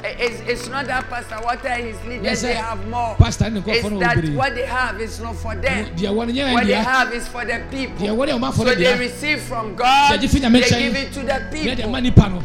[0.04, 3.16] Eh, it's, it's not that Pastor Walter and his leaders, Yes, they have more.
[3.18, 5.86] Pastor It's that what they have is not for them.
[5.96, 8.06] deɛ wɔn nyɛ What they have is for the people.
[8.08, 10.96] deɛ wɔn deɛ wɔn afɔ So they receive from God, Sɛ gye fi they give
[10.96, 12.44] it to the people.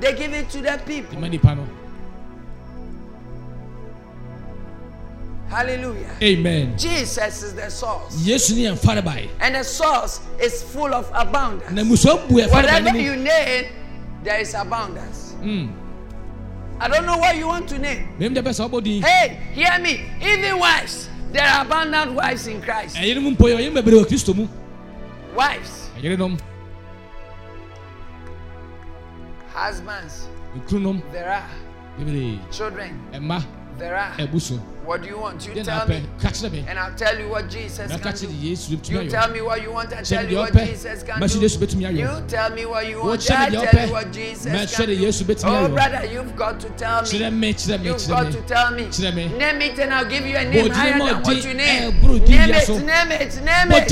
[0.00, 1.18] They give it to the people.
[5.52, 6.16] Hallelujah.
[6.22, 8.16] amen Jesus is the source.
[8.24, 11.70] yesu ne yɛn fare bae And the source is full of abundance.
[11.70, 13.66] na musua bu bae Whatever you name,
[14.24, 15.34] there is abundance.
[15.42, 15.68] Mm.
[16.80, 18.08] I don't know what you want to name.
[18.18, 20.08] mɛm deɛ bɛ sɛ Hey, hear me.
[20.22, 22.96] Even wives, there are abundant wives in Christ.
[22.96, 24.48] ɛyere mu mpo yɛ bebree wɔ kristo mu
[25.36, 26.38] Wives, nom
[29.52, 31.48] husbands, ekuru nom there are.
[31.98, 33.44] bebree Children, ɛma
[33.76, 34.12] there are.
[34.16, 35.46] ɛbu so What do you want?
[35.46, 36.64] You na tell me.
[36.68, 38.26] And I'll tell you what Jesus can do.
[38.92, 41.28] You tell me what you want, I Kyerɛ tell you what Jesus can do.
[41.28, 43.92] de yesu bɛtumi ayɔ You tell me what you want, I me deɛ tell you
[43.92, 45.46] what Jesus can do.
[45.46, 47.30] Oh, brother, you've got to tell me.
[47.30, 48.88] me kyerɛ me You've got to tell me.
[49.38, 52.00] Name it and I'll give you a name higher than what you eh, name.
[52.02, 53.90] Name it, name it, name it.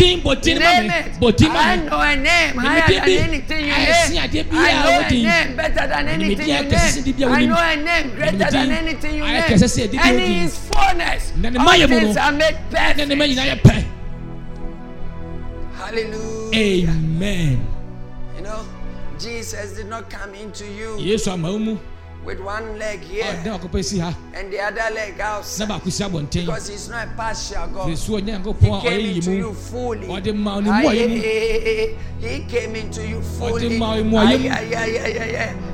[0.60, 1.42] Name it.
[1.50, 4.18] I know a name higher than anything you name.
[4.52, 7.34] I know a name better than anything you a kɛse di bi a name.
[7.34, 9.42] I know a name greater than anything you name.
[9.44, 10.26] kɛse sɛ ɛdi bi a And wodin.
[10.26, 12.56] in his fullness, all things are made
[12.96, 13.38] ne ne ma perfect.
[13.38, 13.84] nyinaa yɛ pɛ
[15.76, 16.90] Hallelujah.
[16.90, 17.66] amen.
[18.36, 18.64] You know,
[19.18, 21.76] Jesus did not come into you wo mu
[22.24, 24.14] with one leg here ha.
[24.34, 25.68] and the other leg outside.
[25.82, 27.88] Because he's not a partial God.
[27.88, 30.06] firi so ɔnyɛ He came into you fully.
[30.06, 30.76] Ɔde ma wo ne mu.
[30.76, 31.16] a ɔyɛ mu.
[31.16, 33.68] Aye, He came into you fully.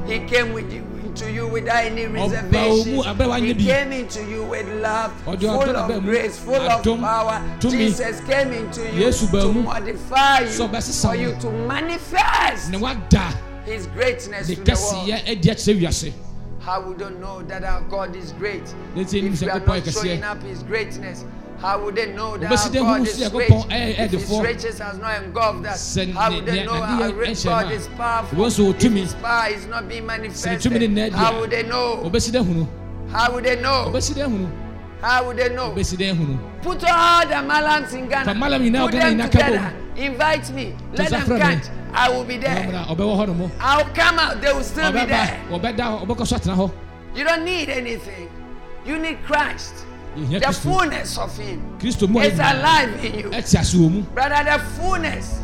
[0.07, 0.83] He came with you,
[1.17, 2.53] into you without any reservation.
[2.53, 3.07] wo mu, reservations.
[3.07, 7.59] abɛ wa He came into you with love, full of grace, full of power.
[7.61, 12.71] Jesus came into you to modify you, for you to manifest
[13.65, 15.09] His greatness to the world.
[15.09, 16.13] kɛseyɛ adi akyerɛ wiase
[16.61, 18.75] How we don't know that our God is great?
[18.95, 21.25] Ne ti enim If we are not showing up His greatness,
[21.59, 23.51] how would they know that our God is sɛ great?
[23.51, 27.43] Nyankopɔn ɛyɛ If His riches has not engulfed us, how would they know our great
[27.45, 28.39] God is powerful?
[28.39, 28.93] wɔn nso wɔ If.
[28.93, 32.03] His power is not being manifested, how would they know?
[32.05, 32.67] ɔbɛsi dɛ hunu
[33.11, 33.91] How would they know?
[33.91, 34.51] ɔbɛsi dɛ hunu
[35.01, 35.71] How would they know?
[35.73, 38.25] ɔbɛsi dɛ hunu Put all the malams in Ghana.
[38.25, 39.73] Fa malam nyinaa Put them together.
[39.97, 40.75] Invite me.
[40.93, 41.65] Let them catch.
[41.95, 42.55] I will be there.
[42.67, 44.41] ɔmra ɔbɛwɔ hɔ no mu I'll come out.
[44.43, 45.41] They will still be there.
[45.51, 46.71] ɔbɛda ɔbɛkɔ so atena hɔ
[47.15, 48.29] You don't need anything.
[48.85, 49.86] You need Christ.
[50.17, 53.31] Yɛhia The kristo fullness of Him kristo mu a is yɛ alive in you.
[53.31, 55.43] ɛte ase wɔ mu Brother, the fullness.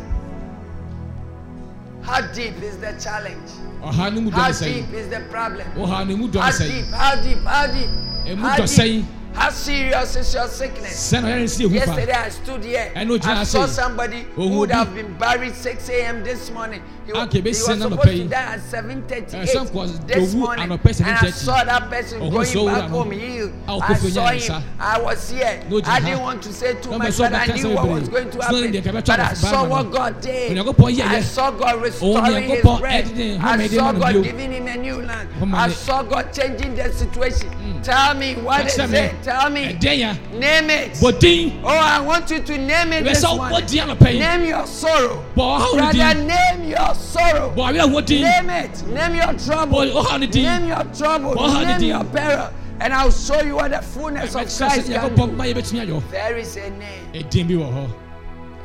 [2.01, 3.49] How deep is the challenge?
[3.81, 5.67] ɔha no mu dɔ How ne sɛn deep is the problem?
[5.75, 6.85] ɔha no mu dɔ ne How sɛn deep?
[6.93, 7.37] How deep?
[7.45, 7.89] How deep?
[8.27, 9.05] Emu How dɔ deep?
[9.33, 11.11] How serious is your sickness?
[11.11, 12.91] sɛn ɔyɛ ne si ehu fa Yesterday I stood here.
[12.95, 16.23] I saw somebody who would have been buried 6 a.m.
[16.23, 16.81] this morning.
[17.05, 20.63] He, wa- Okay, he was supposed to die at 7:38 this morning.
[20.63, 21.31] And I 7:30.
[21.33, 23.53] saw that person going sɛ owura back home healed.
[23.67, 24.63] A I saw him.
[24.79, 25.63] I was here.
[25.85, 28.49] I didn't want to say too much, but I knew what was going to Sɛ
[28.51, 29.03] ɔne deɛ happen.
[29.05, 30.57] But I saw what God did.
[31.01, 33.39] I saw God restoring His bread.
[33.41, 35.29] I saw God giving him a new land.
[35.53, 37.49] I saw God changing the situation.
[37.83, 39.23] Tell me what is it?
[39.23, 39.73] Tell me.
[39.73, 40.99] Name it.
[41.03, 43.51] Oh, I want you to name it this ɛbɛsɛ one.
[43.51, 45.25] wobɔ din anɔpa yi Name your sorrow.
[45.35, 47.53] Brother, name your sorrow.
[47.55, 48.87] bɔ awe a wɔ din Name it.
[48.87, 49.79] Name your trouble.
[49.79, 51.35] bɔ ɔhaw no din Name your trouble.
[51.35, 52.49] Bɔ ɔhaw no Name your peril.
[52.79, 55.27] And I'll show you what the fullness of Christ can do.
[55.27, 57.89] ma yɛbɛtumi ayɔ There is a name, ɛdin bi wɔ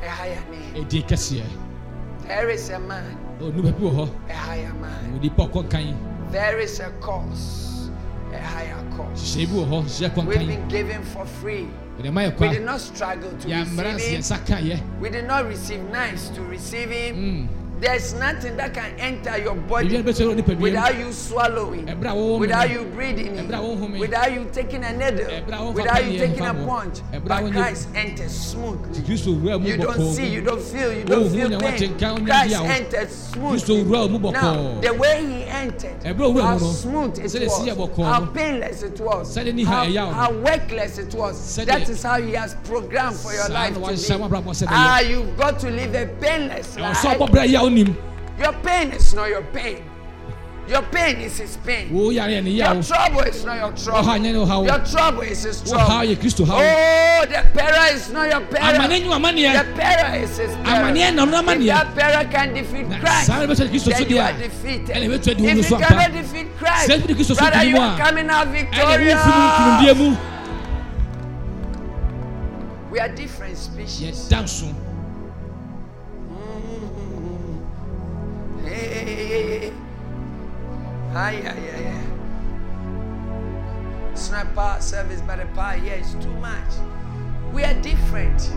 [0.03, 0.87] a higher name.
[2.27, 5.19] There is a man, onipa bi wɔ hɔ a higher man.
[5.19, 5.97] onipa ɔkɔ kan
[6.31, 7.68] There is a cause,
[8.33, 9.35] a higher cause.
[9.35, 11.67] hyehyɛ bi wɔ hɔ hyehyɛ kɔ We've been given for free.
[11.99, 14.19] ɛdɛ ma yɛ We did not struggle to receive sɛ yɛn him.
[14.21, 17.15] nsa ka yɛ We did not receive nice to receive him.
[17.15, 17.47] Mm.
[17.79, 21.85] There's nothing that can enter your body a bɛsɛ onipa bi without you swallowing,
[22.39, 23.47] without you breathing in,
[23.97, 26.99] without you taking a needle, Ɛberɛ a wɔmfa without you taking a punch.
[27.23, 29.01] But Christ enters smoothly.
[29.03, 31.97] kristo wura mu You don't see, you don't feel, you don't feel pain.
[32.25, 34.31] Christ di a wo- entered Kristo smoothly.
[34.31, 38.05] Now, the way he entered, Ɛberɛ a owura how smooth it sɛdeɛ ɛsi yɛ was,
[38.05, 41.55] how painless it was, sɛdeɛ ne ha how, how workless it was.
[41.55, 44.23] That is how he has programmed for your life to wahyɛ be.
[44.23, 44.69] w'abrabɔ sɛ bɛyɛ.
[44.69, 47.68] Ah, you've got to live a painless ɛwɔ sɛ ɔbɔ life.
[47.69, 47.95] Berɛ yi a wonim
[48.39, 49.83] Your pain is not your pain.
[50.69, 51.89] Your pain is his pain.
[51.91, 54.03] wo yare yɛ ne yaw Your trouble is not your trouble.
[54.03, 54.65] Ɔhaw nyɛ ne ɔhaw.
[54.67, 56.07] Your trouble is his wo haw trouble.
[56.07, 58.79] yɛ kristo haw Oh, the peril is not your peril.
[58.79, 60.85] amane nwu amanneɛ The peril is his peril.
[60.85, 61.67] Amanneɛ nam no If amanneɛ.
[61.67, 64.29] that peril can defeat Na Christ, saa na bɛsɛ kristo so then you deɛ are
[64.29, 64.95] a defeated.
[64.95, 67.25] ɛna ɛbɛtua de wo If no you so ampa cannot defeat Christ, Sɛ ɛfiri kristo
[67.25, 69.19] so brother, di you mu are a, coming out ɛna victorious.
[69.19, 70.17] womfiri mu nkonimdie mu
[72.91, 74.29] We are different species.
[78.79, 79.73] Hey.
[81.13, 82.03] Ay, ay, ay, ay.
[84.11, 86.73] It's not power service, but the power it's too much.
[87.53, 88.51] We are different.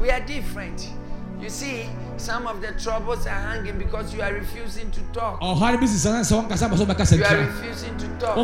[0.00, 0.88] We are different.
[1.40, 5.38] You see, some of the troubles are hanging because you are refusing to talk.
[7.18, 8.36] You are refusing to talk.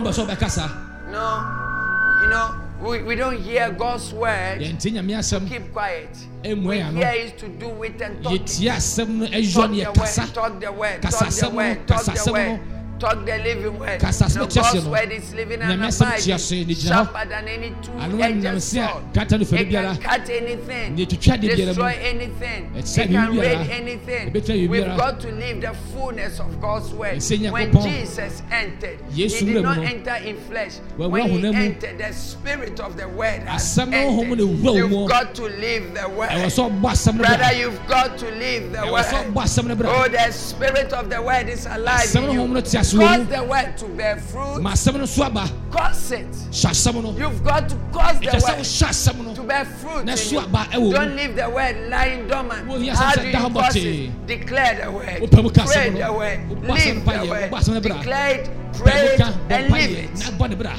[1.10, 4.60] No, you know, we, we don't hear God's word.
[4.60, 6.10] yɛntie nyame asɛm Keep quiet.
[6.44, 8.32] We hear is to do it and talk.
[8.32, 9.94] asɛm no ɛyɔ
[10.34, 12.60] Talk the word, talk the word, talk the word, talk the word.
[13.04, 14.00] Talk the living word.
[14.00, 16.54] Kasa asɛm No, no kyerɛ God's word is living and Nyame asɛm abiding, kyerɛ so,
[16.54, 16.88] ne gyina hɔ.
[16.88, 19.04] sharper than any two-edged sword.
[19.14, 23.40] kata no fɛre It can cut anything, Ne twitwa de destroy anything, it can biribiara.
[23.40, 24.70] raid anything.
[24.70, 27.22] We've got to live the fullness of God's word.
[27.52, 30.76] When Jesus entered, he did not enter in flesh.
[30.96, 34.38] When he entered, the spirit of the word has Asɛm no honhom entered.
[34.38, 34.98] ne wura wo mu.
[35.00, 36.28] You've got to live the word.
[36.30, 39.44] ɛwɔ sɛ ɔbɔ asɛm no Brother, you've got to live the ɛwɔ sɛ ɔbɔ word.
[39.44, 42.60] asɛm no bra Oh, the spirit of the word is alive in no honhom no
[42.60, 42.62] you.
[42.94, 43.24] Mu.
[43.24, 44.60] the word to bear fruit.
[44.62, 46.26] ma asɛm no so aba it.
[46.26, 49.46] hyɛ asɛm no You've got to cause the ɛkyɛ sɛ word wohyɛ asɛm to no
[49.48, 50.04] bear fruit.
[50.04, 50.92] Na in aba ɛwɔ mu.
[50.92, 52.66] Don't leave the word lying dormant.
[52.68, 54.06] Wo asɛm How sɛ do you da hɔ cause bɔtee.
[54.08, 54.26] it?
[54.26, 55.06] Declare the word.
[55.22, 56.06] Wopɛ mu ka Pray asɛm no.
[56.06, 56.40] the word.
[56.50, 57.50] Wobɔ asɛm the word.
[57.50, 57.96] wobɔ asɛm no bra.
[57.98, 58.50] Declare it.
[58.74, 60.38] Pray mu it ka bɔ and live na it.
[60.38, 60.72] bɔ ne bra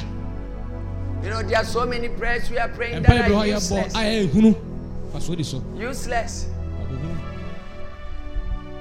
[1.22, 3.94] You know, there are so many prayers we are praying that are useless.
[3.94, 4.54] a ɛyɛ hunu
[5.12, 6.46] fa so di so Useless.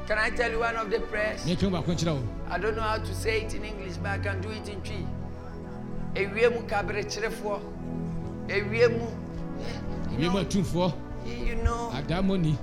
[0.08, 1.46] Can I tell you one of the prayers?
[1.48, 1.56] I
[2.60, 5.06] don't know how to say it in English, but I can do it in Twi.
[6.16, 7.60] Ewiemu kabrekyerɛfoɔ.
[8.48, 9.26] Ewiemu.
[10.12, 10.94] You wiem know, atumfoɔ
[11.26, 12.56] you know adammɔni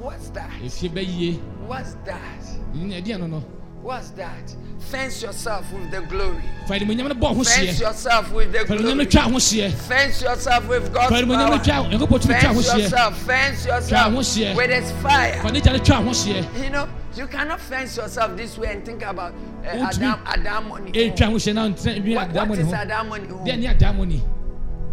[0.00, 0.50] what's that?
[0.62, 2.42] ɛfie bɛyie What's that?
[2.74, 3.42] ɛdeɛ no no
[3.82, 4.54] What's that?
[4.78, 6.42] Fence yourself with the glory.
[6.66, 9.06] fa animonyam no bɔ ho Fence yourself with the fa animonyam no glory.
[9.06, 11.22] twa ho hyeɛ Fence yourself with God's power.
[11.26, 13.18] nyankopɔn tumi twa ho Fence yourself.
[13.22, 14.14] Fence yourself
[14.56, 15.40] with His fire.
[15.42, 18.72] fa ne gya no twa ho hyeɛ You know, you cannot fence yourself this way
[18.72, 19.32] and think about
[19.64, 20.92] uh, Adam, Adam money.
[20.92, 23.26] ɛtwa ho hyeɛ na ntena bi What, what is Adam money?
[23.28, 24.20] deɛ ne adammɔni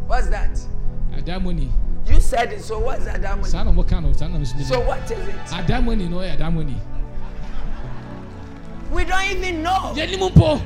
[0.08, 0.60] What's that?
[1.18, 1.70] adammɔni
[2.08, 3.50] You said it, so what's Adam money?
[3.50, 5.36] saa na ɔmoka no saa na mesɛ So what is it?
[5.48, 6.76] adammɔni no ɔyɛ adammɔni
[8.96, 9.92] We don't even know.
[9.94, 10.62] yɛnim mpo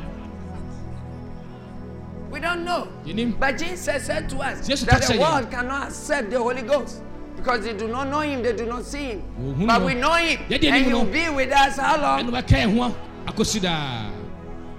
[2.29, 2.87] We don't know.
[3.03, 7.01] yɛnim But Jesus said to us Jesus that the world cannot accept the Holy Ghost
[7.35, 9.23] because they do not know Him, they do not see Him.
[9.41, 12.31] Ohun But we know Him, they and He will be with us how long?
[12.31, 14.11] bɛka yɛ ho akɔsi daa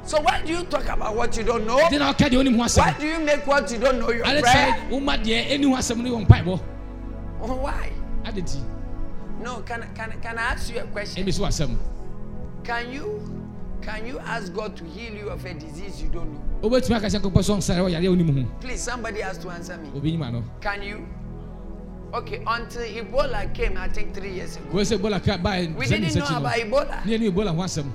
[0.04, 1.76] So why do you talk about what you don't know?
[1.76, 4.76] Why do you make what you don't know your prayer?
[4.90, 6.60] mpaebɔ
[7.40, 7.90] Why?
[9.42, 11.26] No, can, can, can I ask you a question?
[12.62, 13.29] Can you
[13.82, 16.68] can you ask God to heal you of a disease you don't know?
[16.68, 19.76] wobɛtumi aka sɛ nkɔpɔ sɛ ɔnsare wɔ yareɛ wonim ho Please, somebody has to answer
[19.78, 19.88] me.
[19.96, 21.06] obi nyima no Can you?
[22.12, 24.66] Okay, until Ebola came, I think three years ago.
[24.72, 27.04] wɔɛ sɛ ebola ka baa We didn't know about Ebola.
[27.06, 27.90] ne ɛni ebola ho asɛm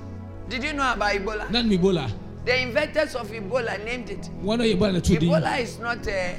[0.48, 1.50] Did you know about Ebola?
[1.50, 2.10] nim ebola
[2.44, 4.30] The inventors of Ebola named it.
[4.42, 6.34] wɔn ebola na to din Ebola is not a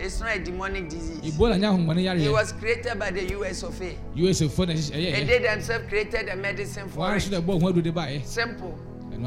[0.00, 1.20] it's not a demonic disease.
[1.34, 3.96] ebola nyɛ ahombɔne It was created by the US of A.
[4.14, 7.30] usa fo na ɛyɛ And they themselves created a medicine for wɔn it.
[7.30, 8.78] na ɛbɔ ho adu de baeɛ Simple.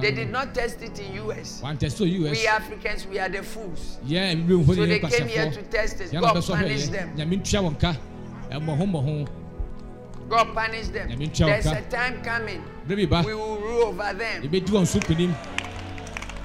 [0.01, 1.61] They did not test it in US.
[1.63, 3.97] wɔn test to us We Africans, we are the fools.
[4.01, 6.11] ho So they came here to test it.
[6.11, 7.15] God punished them.
[7.15, 7.95] nyame ntua wɔn ka
[8.51, 9.27] ɛmmɔ ho mmɔ ho
[10.29, 11.09] God punished them.
[11.09, 12.63] Nyame ntua wo There's a time coming.
[12.87, 14.43] bere bi ba We will rule over them.
[14.43, 15.35] ebedi wɔn so nkonim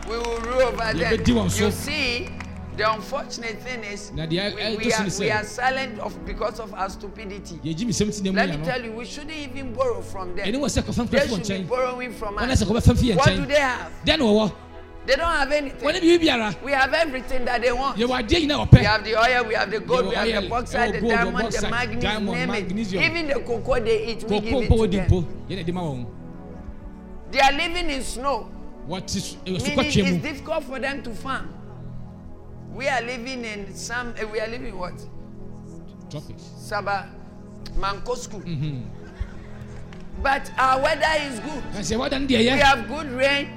[0.08, 1.16] We will rule over them.
[1.16, 2.28] but do one so- You see,
[2.78, 5.44] the unfortunate thing is Na deɛ we, ɛtɔ we, so are, ne we are sɛ
[5.44, 7.56] silent of because of our stupidity.
[7.64, 9.72] yɛgyi mi sɛm ti na mu Let yɛ me no tell you, we shouldn't even
[9.74, 10.46] borrow from them.
[10.46, 12.62] ɛni wɔ sɛ kɔfɛn They fɛn fi wɔn should be nkyɛn borrowing from wɔn us.
[12.62, 13.92] sɛ kɔfɛn fi yɛn What do nkyɛn they have?
[14.06, 14.52] deɛ na wɔwɔ
[15.06, 15.88] They don't have wɔn anything.
[15.92, 17.96] ne biribi biara We have everything that they want.
[17.98, 20.42] yɛwɔ adeɛ nyinaa We wɔpɛ have the oil, we have the gold, Yeah, we have
[20.44, 23.02] the oil, bauxite, oh, the gold, the diamond, the bauxite, magnesium, diamond, name magnesium.
[23.02, 23.10] it.
[23.10, 25.06] Even the cocoa they eat, we give kɔkɔɔ it mpo to wɔ di them.
[25.10, 26.06] mpo yɛn na ɛdi ma wɔn
[27.30, 28.46] They are living in snow.
[28.88, 31.48] wɔte su- ɛwɔ Meaning sukɔtwe it's mu difficult for them to farm.
[32.74, 34.94] We are living in some, uh, we are living in what?
[36.10, 37.08] tropics Saba,
[37.78, 38.40] Manko school.
[38.40, 38.82] Mhm.
[40.22, 41.62] But our weather is good.
[41.74, 43.48] na sɛ wɔda no deɛ We have good rain.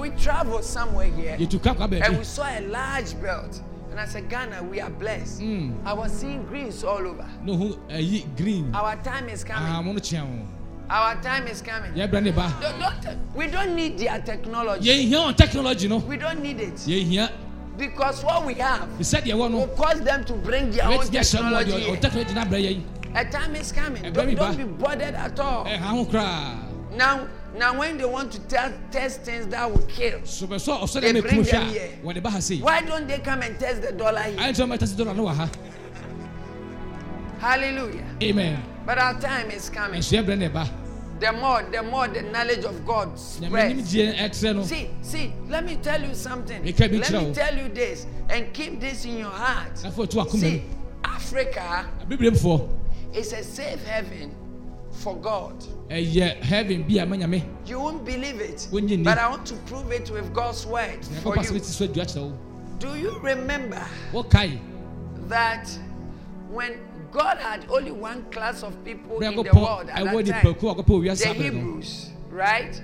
[0.00, 3.60] We travel somewhere here yɛtu ka kɔ and we saw a large belt.
[3.90, 5.42] And I said, Ghana, we are blessed.
[5.42, 5.74] Mm.
[5.84, 7.24] I was seeing greens all over.
[7.46, 9.94] ho ayi green Our time is coming.
[9.94, 10.46] wɔn
[10.88, 11.92] Our time is coming.
[11.94, 15.06] ba Don't, don't, we don't need their technology.
[15.08, 16.74] hia technology no We don't need it.
[16.74, 17.30] yɛn hia
[17.76, 21.08] Because what we have sɛ deɛ wɔ will cause them to bring their own wɔbɛtumi
[21.08, 21.72] ahyɛ mu technology.
[21.72, 21.96] ɔdeɛ here.
[21.96, 22.82] technology na abrɛ yɛn
[23.14, 24.02] A time is coming.
[24.12, 25.64] Don't, don't be bothered at all.
[25.64, 26.56] ɛha ho koraa
[26.96, 30.80] Now, now when they want to tell, test things that will kill, so bɛ sɔ
[30.82, 31.90] ɔsɔ They bring them here.
[32.02, 34.36] a wɔde ba ha sei why don't they come and test the dollar here?
[34.38, 35.48] ayɛ nkyɛn mɛ tɛsi dɔrɔ no wɔ
[37.40, 38.04] Hallelujah.
[38.22, 40.00] amen But our time is coming.
[41.22, 43.92] Ɛnso yɛbrɛ ne ba the more, the more the knowledge of God spreads.
[43.94, 46.62] gyeɛ ɛtrɛ no See, see, let me tell you something.
[46.64, 49.74] Let me tell you this and keep this in your heart.
[49.74, 50.64] afɔ to akoma See,
[51.04, 51.86] Africa
[53.14, 54.34] is a safe haven
[54.90, 55.54] for God.
[55.88, 58.68] ɛyɛ heaven ma You won't believe it,
[59.04, 61.42] but I want to prove it with God's word for you.
[61.42, 62.38] ti so adua kyerɛ wo
[62.78, 63.86] Do you remember
[65.28, 65.68] that
[66.50, 66.78] when
[67.12, 70.74] God had only one class of people in the world at that time, nipakuo a
[70.74, 72.82] wɔkɔpɛ owiase the Hebrews, right?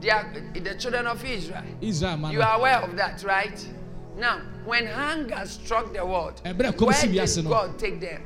[0.00, 1.64] They are the children of Israel.
[1.80, 3.68] israel You are aware of that, right?
[4.16, 7.44] Now, when hunger struck the world, Ɛberɛ a ɛkɔm where did.
[7.44, 8.22] God take them?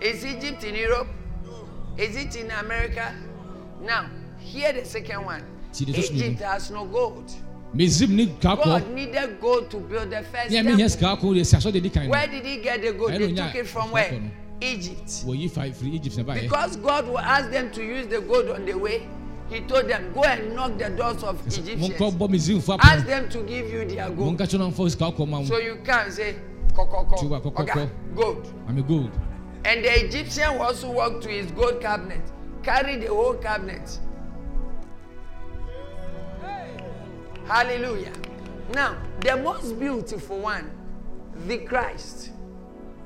[0.00, 1.08] Is Egypt in Europe?
[1.96, 3.14] Is it in America?
[3.80, 5.42] Now, here the second one.
[5.80, 7.32] Egypt has no gold.
[7.74, 10.88] God needed gold to build the first ne ɛme hɛ temple.
[10.88, 13.12] sika akɔ de si asɔ de di kan no Where did he get the gold?
[13.12, 14.20] They took it from where?
[14.60, 15.06] Egypt.
[15.26, 18.48] wɔyi fa firi egypt na baayɛ Because God will ask them to use the gold
[18.50, 19.06] on the way,
[19.50, 21.90] He told them, Go and knock the doors of Egyptians.
[22.80, 24.36] Ask them to give you their gold.
[24.36, 26.36] monka kyerɛ no mfa sika akɔ ma So you can't say.
[26.74, 27.60] Tiwa, kokoko.
[27.62, 28.52] Okay, gold.
[28.86, 29.10] gold
[29.64, 32.20] And the Egyptian also walked to his gold cabinet,
[32.62, 33.98] carried the whole cabinet.
[37.48, 38.12] Hallelujah.
[38.74, 40.70] Now, the most beautiful one,
[41.46, 42.28] the Christ,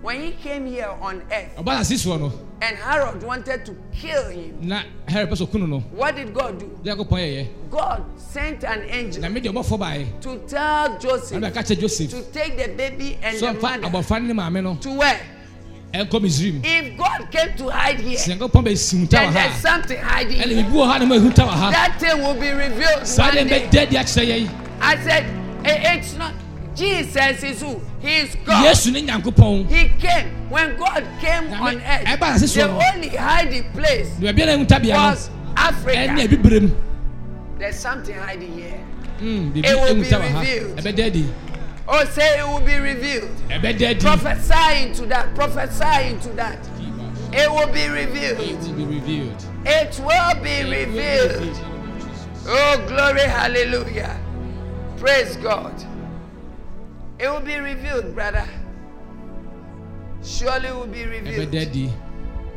[0.03, 4.29] when he came here on earth ɔba na sisiwɔ no and Herod wanted to kill
[4.31, 6.67] him, na herod pɛ sɛ ɔku no no what did God do?
[7.71, 12.11] God sent an angel na me deɛ ɔbɔfoɔ baeɛ to tell Joseph bɛka kyerɛ joseph.
[12.11, 15.21] to take the baby and the mother abɔfra no ne to where?
[15.93, 19.53] Ɛnkɔ misrim If God came to hide here, sɛ nyankopɔn bɛsi huta wɔ then there's
[19.53, 20.63] ha something hiding ɛne here.
[20.65, 23.37] biribi wɔ ha na ma ɛhuta wɔ ha That thing will be revealed saa one
[23.37, 23.69] deɛ day.
[23.71, 24.49] bɛda adi akyerɛ yɛn
[24.81, 25.25] I said,
[25.65, 26.33] "Eh, it's not.
[26.75, 27.81] Jesus is who?
[28.01, 28.65] He is God.
[28.65, 30.29] yesu ne nyankopɔn He came.
[30.49, 32.81] When God came Na on me- earth, ɛba asese the no.
[32.95, 35.97] only hiding place na baabi a na ɛhuta bea was no Africa.
[35.99, 36.73] ɛne abibrem
[37.59, 38.81] There's something hiding here.
[39.21, 40.79] Mm, biribi It will be ɛhuta wɔ ha revealed.
[41.89, 43.31] Oh, say it will be revealed.
[44.01, 45.35] Prophesy into that.
[45.35, 46.59] Prophesy into that.
[47.33, 48.39] It will be revealed.
[48.41, 49.45] It will be revealed.
[49.65, 51.59] It will be revealed.
[52.47, 54.21] Oh, glory, hallelujah.
[54.97, 55.75] Praise God.
[57.19, 58.47] It will be revealed, brother.
[60.23, 61.53] Surely it will be revealed.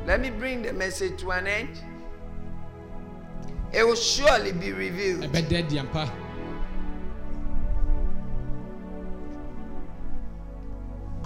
[0.06, 1.82] Let me bring the message to an end.
[3.74, 5.24] It will surely be revealed.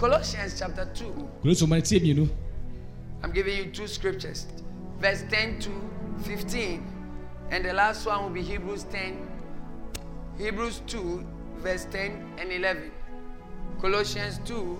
[0.00, 1.28] Colossians chapter 2.
[1.42, 2.28] kuroso ma ne tie mmienu
[3.22, 4.46] I'm giving you two scriptures.
[4.98, 5.70] Verse 10 to
[6.24, 6.82] 15.
[7.50, 9.28] And the last one will be Hebrews 10.
[10.38, 11.22] Hebrews 2,
[11.58, 12.90] verse 10 and 11.
[13.82, 14.78] Colossians 2,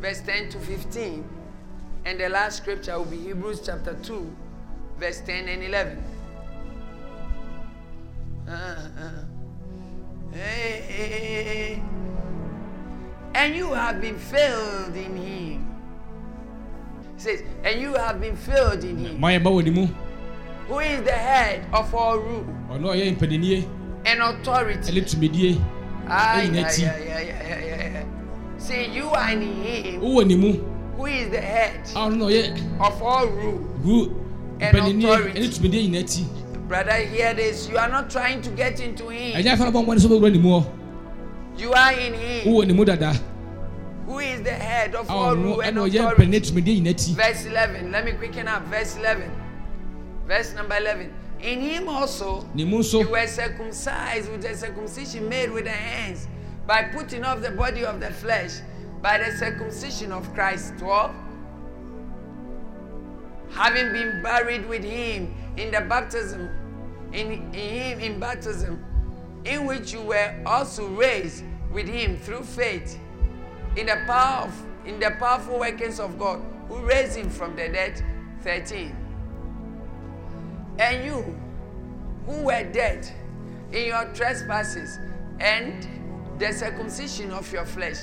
[0.00, 1.24] verse 10 to 15.
[2.04, 4.36] And the last scripture will be Hebrews chapter 2,
[4.98, 6.04] verse 10 and 11.
[8.46, 9.10] Uh, uh.
[10.30, 12.03] Hey, hey, hey, hey.
[13.34, 15.74] And you have been filled in him.
[17.16, 19.94] It says, and you have been filled in him, ma yɛ ma wɔ
[20.66, 23.68] who is the head of all rule ɔno a ɔyɛ mpanyinie
[24.06, 25.00] and authority.
[26.06, 28.04] Ah, yeah, yeah, yeah, yeah, yeah.
[28.58, 30.52] See, you are in him, wowɔ ne mu
[30.96, 33.58] who is the head a ɔno na ɔyɛ of all rule.
[33.82, 34.20] gu
[34.60, 35.40] And authority.
[35.40, 36.24] ɛne tumidie nyina akyi
[36.68, 37.68] Brother, hear this.
[37.68, 39.36] You are not trying to get into him.
[41.56, 43.14] You are in him, wowɔ ne mu dada
[44.06, 46.22] who is the head of all ɔno rule and authority.
[46.22, 47.90] mpanyinie tumidie nyina akyi Verse 11.
[47.92, 48.62] Let me quicken up.
[48.64, 49.30] Verse 11.
[50.26, 51.12] Verse number 11.
[51.40, 52.66] In him also you
[53.08, 56.26] were circumcised with the circumcision made with the hands
[56.66, 58.60] by putting off the body of the flesh
[59.02, 61.14] by the circumcision of Christ 12.
[63.50, 66.48] Having been buried with him in the baptism,
[67.12, 68.82] in, in him in baptism,
[69.44, 72.98] in which you were also raised with him through faith
[73.76, 77.68] in the power of, in the powerful workings of God who raised him from the
[77.68, 78.02] dead.
[78.42, 78.94] 13
[80.78, 81.38] and you
[82.26, 83.10] who were dead
[83.72, 84.98] in your trespasses
[85.40, 85.88] and
[86.38, 87.96] the circumcision of your flesh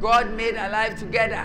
[0.00, 1.44] God made alive together.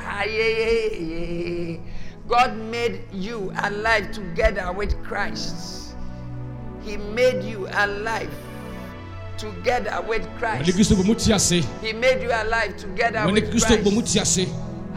[2.27, 5.95] God made you alive together with Christ.
[6.81, 8.33] He made you alive
[9.37, 13.77] together with Christ kristo bɔ mu te ase he made you alive together with kristo
[13.83, 14.47] bɔ mu Christ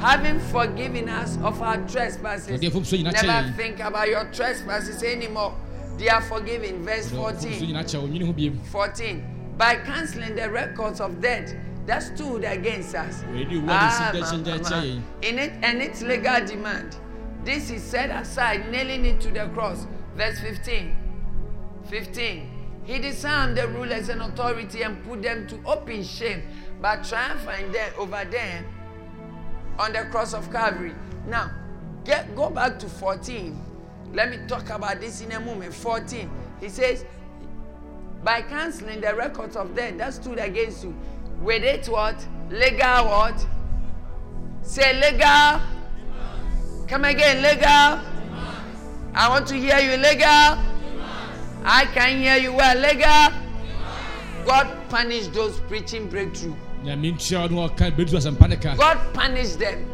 [0.01, 2.49] having forgiven us of our trespasses.
[2.61, 5.55] Ɔde afɔbusuo nyinaa kyɛ Never think about your trespasses anymore.
[5.99, 6.83] They are forgiven.
[6.85, 7.53] Verse 14.
[7.61, 9.23] nyinaa kyɛ ɔnwene ho biem 14.
[9.59, 11.55] By canceling the records of debt
[11.87, 13.23] that stood against us.
[13.31, 14.83] Ɔde wo ade Ah, si ma- gyɛ ma- kyɛ ma.
[14.83, 16.97] yɛn In it and its legal demand,
[17.45, 19.87] This is set aside, nailing it to the cross.
[20.15, 20.95] Verse 15.
[21.89, 22.43] 15.
[22.91, 26.43] He disarmed the rulers and authority and put them to open shame,
[26.83, 28.65] but triumphing them over them
[29.79, 30.97] on the cross of Calvary.
[31.29, 31.53] Now,
[32.05, 33.57] get go back to 14.
[34.13, 35.73] Let me talk about this in a moment.
[35.73, 36.29] 14.
[36.59, 37.05] He says,
[38.25, 40.93] by canceling the records of them that stood against you,
[41.41, 42.27] with it what?
[42.51, 43.47] Legal what?
[44.63, 45.61] Say legal.
[46.89, 48.01] Come again, legal.
[49.15, 50.59] I want to hear you, legal.
[51.65, 53.33] I can hear you well, legal.
[54.47, 56.55] God punished those preaching breakthrough.
[56.85, 59.85] nyame ntua no ɔka bɛdu asɛmpa ne ka God punished them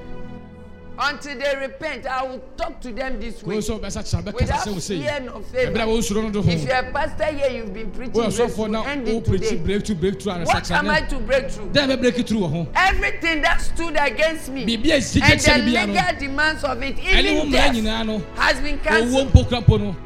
[0.98, 2.06] until they repent.
[2.06, 4.78] I will talk to them this way wo nso bɛsa kyerɛ bɛkasa without sɛ wo
[4.78, 5.78] sei fear nor ɛberɛ a favor.
[5.80, 8.68] wɔnsuro no do ho If you're a pastor here, you've been preaching woyɛ ɔsɔfoɔ breakthrough,
[8.68, 9.56] na end it woprɛkyi today.
[9.56, 11.70] breakthrough breakthrough What am I anasakyerɛ to break through?
[11.70, 15.54] dɛn bɛbreki through wɔ ho Everything that stood against me biribi a ɛsi and kyɛkyɛ
[15.54, 18.22] the no bia no legal demands of it, ɛne wo even mmara death, nyinaa no
[18.36, 19.96] has been owuo cancelled.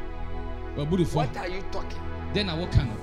[0.75, 1.99] What are you talking?
[2.33, 2.93] dɛn na woka no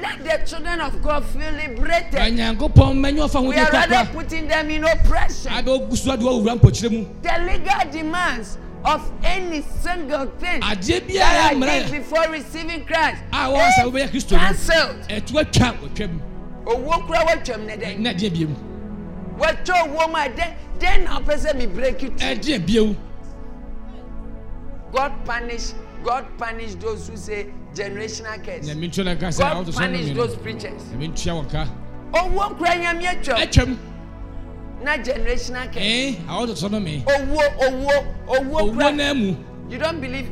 [0.00, 2.14] Let the children of God feel liberated.
[2.14, 5.52] anyankopɔn mɛnyɛ ɔfa ho We de are rather kwakwa putting them in oppression.
[5.52, 11.00] abɛ ogu so ade wɔwura mpɔkyerɛ mu The legal demands of any single thing adeɛ
[11.00, 14.96] biara that I mmara did before receiving Christ a wɔn asa wobɛyɛ kristo no cancelled.
[15.08, 16.20] ɛto atwa wɔtwam
[16.64, 17.98] Owó kura wɔtwam ne dɛn.
[17.98, 18.54] na adeɛ biam
[19.38, 22.16] Wɔtwa owó mu a dɛn dɛn na ɔpɛ sɛ mi break it.
[22.18, 22.96] ɛdeɛ biam
[24.92, 25.72] God punish
[26.04, 28.66] God punish those who say generational curse.
[28.66, 30.82] nyame ntua na nka sɛ God awoto sɔ no punish mi no those preachers.
[30.92, 31.66] nyame ntua wɔn ka
[32.12, 33.78] Owó kura nyame atwam atwam
[34.82, 35.82] na generational curse.
[35.82, 38.92] ɛn awoto sɔ no mi Owó owó owó owó kura.
[38.92, 39.36] naa mu
[39.70, 40.28] You don't believe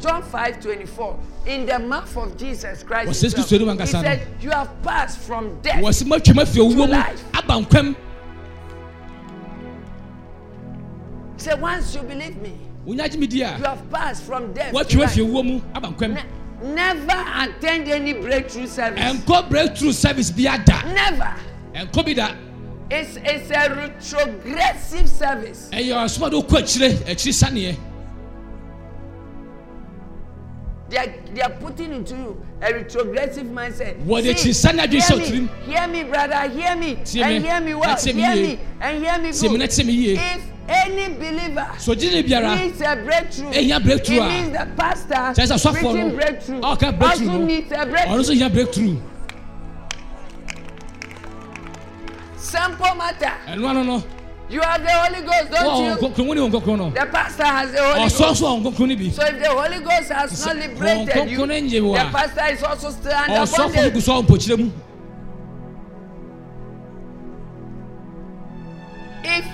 [0.00, 1.18] John 5 24.
[1.46, 4.02] In the mouth of Jesus Christ, Wɔsɛ himself, Kristo anim he ankasa no.
[4.02, 5.80] said, You have passed from death.
[5.82, 7.24] wɔsi ma twam afi owuo mu life.
[7.32, 7.94] aba nkwam
[11.36, 14.52] He said, Once you believe me, wonya agye mi di a you have passed from
[14.52, 14.70] death.
[14.72, 15.30] to wɔatwam afi life.
[15.30, 19.00] owuo mu aba nkwam Ne- never attend any breakthrough service.
[19.00, 21.34] ɛnkɔ breakthrough service bi ada never.
[21.74, 22.34] ɛnkɔ bi da
[22.90, 25.70] It's, it's a retrogressive service.
[25.72, 27.76] ɛyɛ ɔsoma de okɔ akyire akyiri saneɛ
[30.90, 33.96] They are, they are putting into you a retrogressive mindset.
[34.04, 35.64] What did See, she say na hear adwene sɛ me, ɔtirim?
[35.64, 38.30] hear me, brother, hear me, Tie and me, hear me na well, tie me hear
[38.36, 38.42] yie.
[38.42, 39.70] me, and hear me tie me na good.
[39.70, 42.56] tie me yie If any believer so gyene biara.
[42.58, 46.14] needs a breakthrough, ehia breakthrough it a means the pastor kyerɛ sɛ asɔfoɔ preaching no
[46.14, 46.58] breakthrough.
[46.58, 47.28] A ɔka breakthrough.
[47.28, 48.18] Also no needs a ɔno breakthrough.
[48.20, 48.96] nso hia breakthrough.
[52.36, 53.32] Simple matter.
[53.48, 54.02] ɛno ano no
[54.50, 56.08] You have the Holy Ghost, wɔn don't you?
[56.08, 58.38] nkɔnkɔn wɔn ne wɔn nkɔnkɔn no The pastor has the Holy ɔsɔ Ghost.
[58.40, 61.38] so wɔn nkɔnkɔn no bi So if the Holy Ghost has not Sɛ liberated you,
[61.38, 64.02] wɔn nkɔnkɔn nye wo the a pastor is also still under ɔsɔfo no gu bondage.
[64.04, 64.70] so wɔn mpɔkyerɛ mu
[69.24, 69.44] If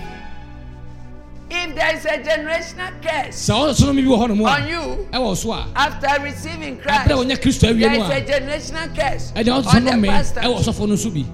[1.50, 4.68] if there is a generational curse sɛ no mi bi wɔ hɔ nom on a
[4.68, 8.16] you ɛwɔ so a after receiving Christ, abirɛ wɔnyɛ kristo awie there no is a
[8.16, 11.24] a generational curse on no the mi ɛwɔ ɔsɔfo no nso bi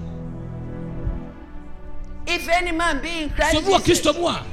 [2.29, 4.43] If any man be in Christ so bi wɔ kristo mu a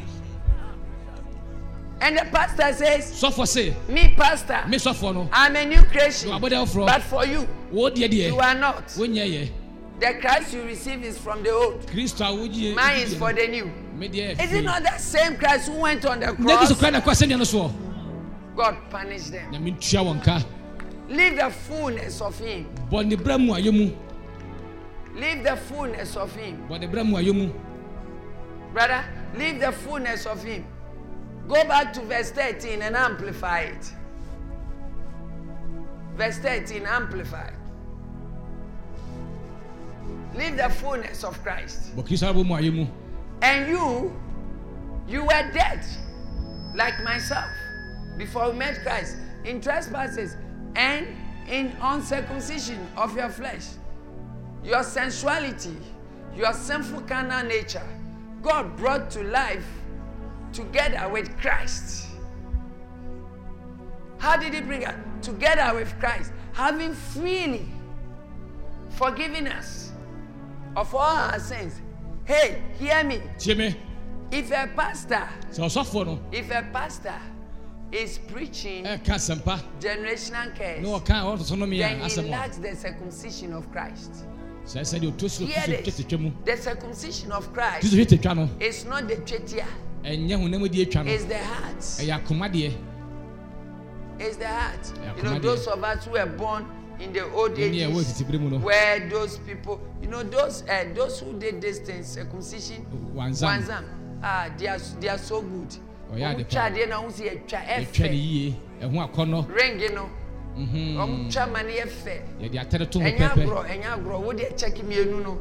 [2.01, 6.31] and the pastor says, sɔfo se "Me pastor, mi sɔfo no I'm a new creation,
[6.31, 8.87] ɔforɔ but for you, wo deɛ you deɛ are not.
[8.89, 9.51] wonyɛ yɛ
[10.01, 11.83] The Christ you receive is from the old.
[11.85, 13.71] a wogye Mine is for the new."
[14.01, 16.73] Is it not that same Christ who went on the cross?
[16.75, 17.73] kura na kɔ asɛnniɛ no
[18.57, 19.53] God punished them.
[19.53, 20.43] nyame ntua wɔn ka
[21.09, 22.67] Leave the fullness of Him.
[22.91, 23.95] bɔ ne brɛ mu ayɛ
[25.15, 26.67] Leave the fullness of Him.
[26.69, 27.53] bɔ ne brɛ mu
[28.73, 29.05] Brother,
[29.37, 30.67] leave the fullness of Him.
[31.47, 33.93] Go back to verse 13 and amplify it.
[36.17, 37.51] Verse 13, amplify.
[40.35, 41.93] Leave the fullness of Christ.
[43.45, 44.11] And you,
[45.07, 45.85] you were dead,
[46.75, 47.51] like myself,
[48.17, 50.35] before we met Christ, in trespasses
[50.77, 51.07] and
[51.47, 53.67] in uncircumcision of your flesh.
[54.65, 55.77] Your sensuality,
[56.35, 57.87] your sinful carnal nature,
[58.41, 59.67] God brought to life
[60.55, 62.07] together with Christ.
[64.17, 64.95] How did He bring us?
[65.21, 67.69] Together with Christ, having freely
[68.89, 69.93] forgiven us
[70.77, 71.83] of all our sins.
[72.27, 73.20] Hey, hear me.
[73.55, 73.77] me
[74.31, 77.14] If a pastor, sɛ ɔsɔfo no if a pastor
[77.93, 83.70] is preaching generational na curse, ɔka ɔtɔ so no then he lacks the circumcision of
[83.70, 84.25] Christ.
[84.64, 85.97] sɛ sɛ deɛ ɔtɔ so Hear this.
[86.45, 89.66] The circumcision of Christ kristo hwɛ tetwa no is not the tretia,
[90.03, 91.79] ɛnyɛ honam di atwa no it's the heart.
[91.79, 92.72] ɛyɛ akoma deɛ
[94.18, 94.93] It's the heart.
[95.16, 96.64] You know, those of us who were born
[97.01, 101.61] in the old ages, no where those people, you know, those uh, those who did
[101.61, 103.85] this thing, circumcision, wansam Wanzam.
[104.23, 105.77] ah they are they are so good.
[106.11, 106.35] Pa.
[106.49, 110.09] twa adeɛ na ɔmo si ne ɛfɛ ɛho akɔnɔ ring no
[110.57, 114.33] ɔmo twa ma ne yɛ fɛ yɛde atɛre to ho pɛpɛ agorɔ ɛnyɛ agorɔ wo
[114.33, 115.41] deɛ kyɛk mmienu no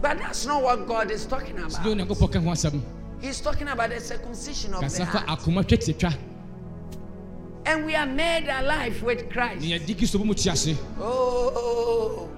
[0.00, 1.72] but that's not what God is talking about.
[1.72, 2.80] Ka ho asɛm
[3.20, 5.26] he's talking about the circumcision of the heart.
[5.26, 6.14] akoma twetiatwa
[7.68, 12.28] and we are made alive with Christ ne yɛde kristo bɔ mu te ase oh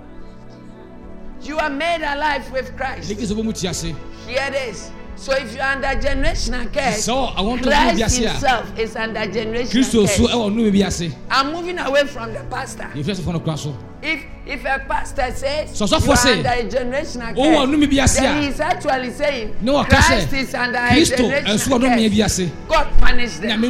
[1.43, 3.95] you are made alive with ne Christ kristo bɔ mu te ase
[4.27, 4.91] Hear this.
[5.17, 8.31] So if you're under generational curse, So, I want to move Christ this here.
[8.31, 10.33] himself is under generational kristo so curse.
[10.35, 12.91] ɛwɔ nnome bi ase I'm moving away from the pastor.
[12.95, 16.17] yɛfiri asefo no kora so If if a pastor says So, so you for are
[16.17, 19.73] say, under a generational "Oh, curse, nnome bi ase then a, he's actually saying ne
[19.73, 22.39] wɔka Christ sɛ is under a kristo ɛnso generational ɔnomea bi curse.
[22.41, 23.61] ase God punish them.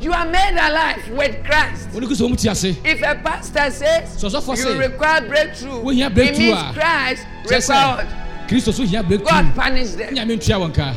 [0.00, 1.88] You are made alive with Christ.
[1.92, 4.78] wone kristo bɔ mu te ase If a pastor says So, so for you say,
[4.78, 8.48] require breakthrough, wohia it breakthrough means a, Christ kyerɛ sɛ required.
[8.48, 10.14] kristo so hia God breakthrough punish them.
[10.14, 10.94] nyame ntua wɔ nka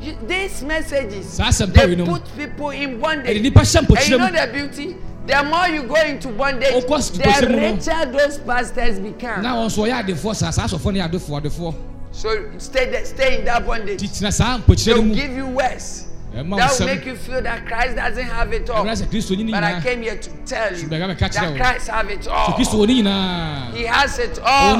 [0.00, 3.42] You- These messages, saa asɛm they pa wei no put people in ɛde bondage.
[3.42, 4.96] nnipa hyɛ And you mpɔkyerɛ know mu the beauty?
[5.26, 8.98] The more you go into bondage, Wokɔ s- the mpɔkyerɛ mu no, richer those pastors
[9.00, 9.42] become.
[9.42, 11.74] na wɔn nso ɔyɛ adefoɔ saa saa asɔfoɔ no yɛ adefoɔ adefoɔ
[12.12, 12.28] So
[12.58, 14.00] stay there, stay in that bondage.
[14.00, 16.05] ti tena saa They mpɔkyerɛ no will mu give you worse.
[16.36, 18.84] That will make you feel that Christ doesn't have it all.
[18.84, 21.14] ɛwura sɛ kristo nyi ne But I came here to tell you Ṣùgbọ́n ẹ̀ka mi
[21.14, 21.56] ká that.
[21.56, 22.52] Christ have it all.
[22.52, 24.76] kristo wɔ ne nyinaa He has it all.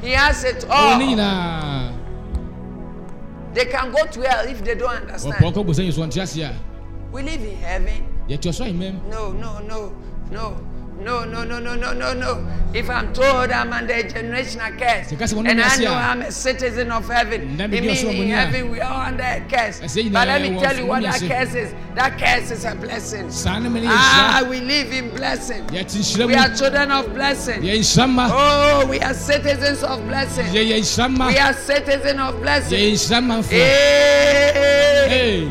[0.00, 1.94] He has it all.
[3.54, 5.34] They can go to hell if they don't understand.
[5.34, 6.54] ɔkɔ bɔ sɛ yɛ so ɔnte ase a
[7.10, 8.04] We live in heaven.
[8.28, 9.92] yɛte ɔsoro ahemam No, no, no,
[10.30, 10.56] no.
[11.00, 12.44] No, no, no, no, no, no, no.
[12.74, 17.08] If I'm told I'm under a generational curse and I know I'm a citizen of
[17.08, 19.80] heaven, it means in heaven we are under a curse.
[19.80, 21.72] But let me tell you what that curse is.
[21.94, 23.30] That curse is a blessing.
[23.30, 25.66] saa ne mene yɛ Ah, we live in blessing.
[25.68, 25.78] We
[26.34, 27.62] are children of blessing.
[27.62, 30.46] yɛ nhyira ma Oh, we are citizens of blessing.
[30.46, 32.78] yɛyɛ nhyira ma We are citizens of blessing.
[35.08, 35.48] Hey,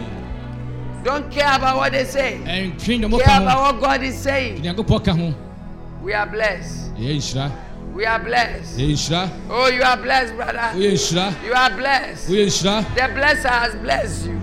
[1.07, 2.39] don't care about what they say.
[2.43, 4.61] nyɔmɔ Care about what God is saying.
[4.61, 5.33] onyankopɔn ka ho
[6.03, 6.91] We are blessed.
[7.93, 8.79] We are blessed.
[9.49, 10.71] Oh, you are blessed, brother.
[10.75, 12.29] woyɛ You are blessed.
[12.29, 14.41] woyɛ The blesser has blessed you.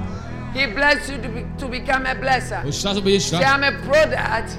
[0.54, 2.62] He blessed you to, be, to become a blesser.
[2.64, 4.56] bɛyɛ Say, I'm a product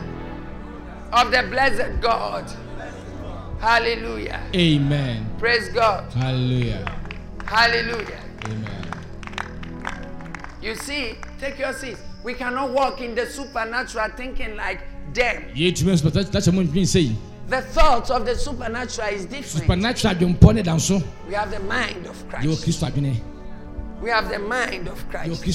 [1.11, 2.51] of the blessed God.
[3.59, 4.41] Hallelujah.
[4.53, 6.11] amen Praise God.
[6.13, 6.85] hallelujah
[7.45, 8.19] Hallelujah.
[8.45, 8.85] amen
[10.61, 11.97] You see, take your seat.
[12.23, 14.81] We cannot walk in the supernatural thinking like
[15.13, 15.43] them.
[15.55, 17.15] yɛtumi nso takyɛ mu ndwene sɛ yi
[17.47, 19.63] The thoughts of the supernatural is different.
[19.65, 22.47] supernatural adwempɔ ne da so We have the mind of Christ.
[24.01, 25.45] We have the mind of Christ.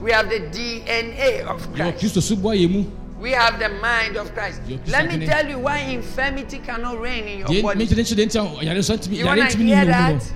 [0.00, 1.98] We have the DNA of Christ.
[1.98, 2.84] kristo subɔ yɛ mu
[3.20, 4.60] We have the mind of Christ.
[4.86, 7.84] Let me tell you why infirmity cannot reign in your body.
[7.86, 10.32] menkyerɛ nkyerɛ nti a ɔyare nso ntumi You want to hear yɛ mu no that?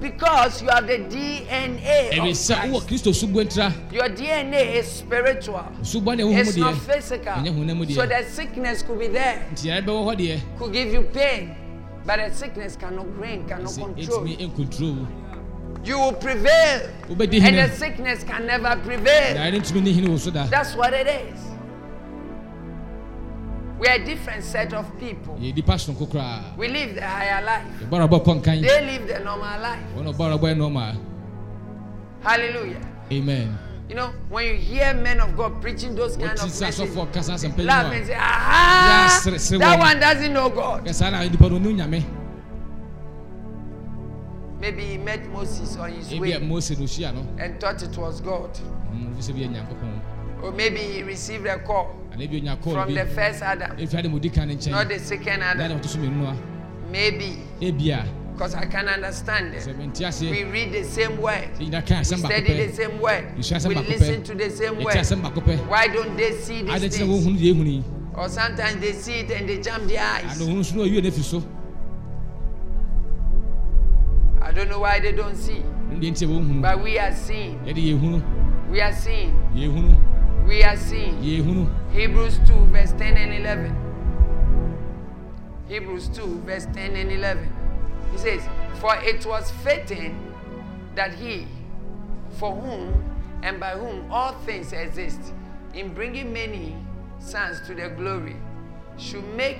[0.00, 2.50] Because you are the DNA of Christ.
[3.92, 5.64] Your DNA is spiritual.
[5.82, 7.32] subɔ ne ɛwɔ mu It's not physical.
[7.32, 7.94] Ɛnyɛ honam mu deɛ.
[7.94, 11.54] So the sickness could be there, nti yare bɛwɔ hɔ deɛ could give you pain,
[12.04, 15.06] but the sickness cannot reign, cannot control.
[15.84, 19.34] You will prevail, and the sickness can never prevail.
[19.36, 21.53] yare ntumi ne hene wɔ so da That's what it is.
[23.84, 25.36] We are a different set of people.
[25.38, 27.66] yɛ nipa sononko koraa We live the higher life.
[27.82, 29.80] yɛbɔra bɔ kɔnkan They live the normal life.
[29.94, 30.94] wɔn ɔbɔra bɔ yɛ normal
[32.22, 32.80] Hallelujah.
[33.12, 33.58] amen
[33.90, 37.32] You know, when you hear men of God preaching those kind of messages, asɔfoɔ kasa
[37.34, 40.86] asɛmpa yi laugh and say, aha, Yeah, sere- sere that one doesn't know God.
[40.86, 42.02] yɛ saa na nipa no onu nyame
[44.60, 47.94] Maybe he met Moses on his way a mose no hyia no and thought it
[47.98, 48.48] was God.
[48.94, 50.00] mm, fi sɛ bi yɛ nyankopɔn
[50.42, 53.76] Or maybe he received a call ana ebi onya kɔɔ from bi the first Adam,
[53.76, 55.78] efi ade mo di kan ne not nkyɛn the second na de Adam.
[55.80, 56.36] ɔto so mmienu no
[56.92, 59.78] Maybe, a ebi a because I can understand sɛ it.
[59.78, 61.48] mente We aseɛ read the same word.
[61.58, 63.24] yɛ nyina ka We asɛm baako study the pɛ same word.
[63.36, 64.96] Yɛhyɛ asɛm We baako listen pɛ to the same yɛkyɛ word.
[64.96, 67.26] asɛm baako pɛ Why don't they see ade these kyerɛ things?
[67.26, 67.84] wɔhunu deɛ ehunu yi
[68.14, 70.40] Or sometimes they see it and they jump their ana eyes.
[70.40, 71.42] ohunu so na owie ne fi so
[74.40, 75.62] I don't know why they don't see.
[75.90, 77.58] ɛno deɛ nti a wɔhunu But we are seeing.
[77.66, 78.22] yɛde yɛhunu
[78.70, 79.32] We are seeing.
[80.46, 81.22] We are seeing.
[81.92, 83.84] Hebrews 2, verse 10 and 11.
[85.68, 87.52] Hebrews 2, verse 10 and 11.
[88.12, 88.42] He says,
[88.80, 90.32] For it was fitting
[90.94, 91.46] that he,
[92.38, 93.02] for whom
[93.42, 95.32] and by whom all things exist,
[95.72, 96.76] in bringing many
[97.18, 98.36] sons to their glory,
[98.96, 99.58] should make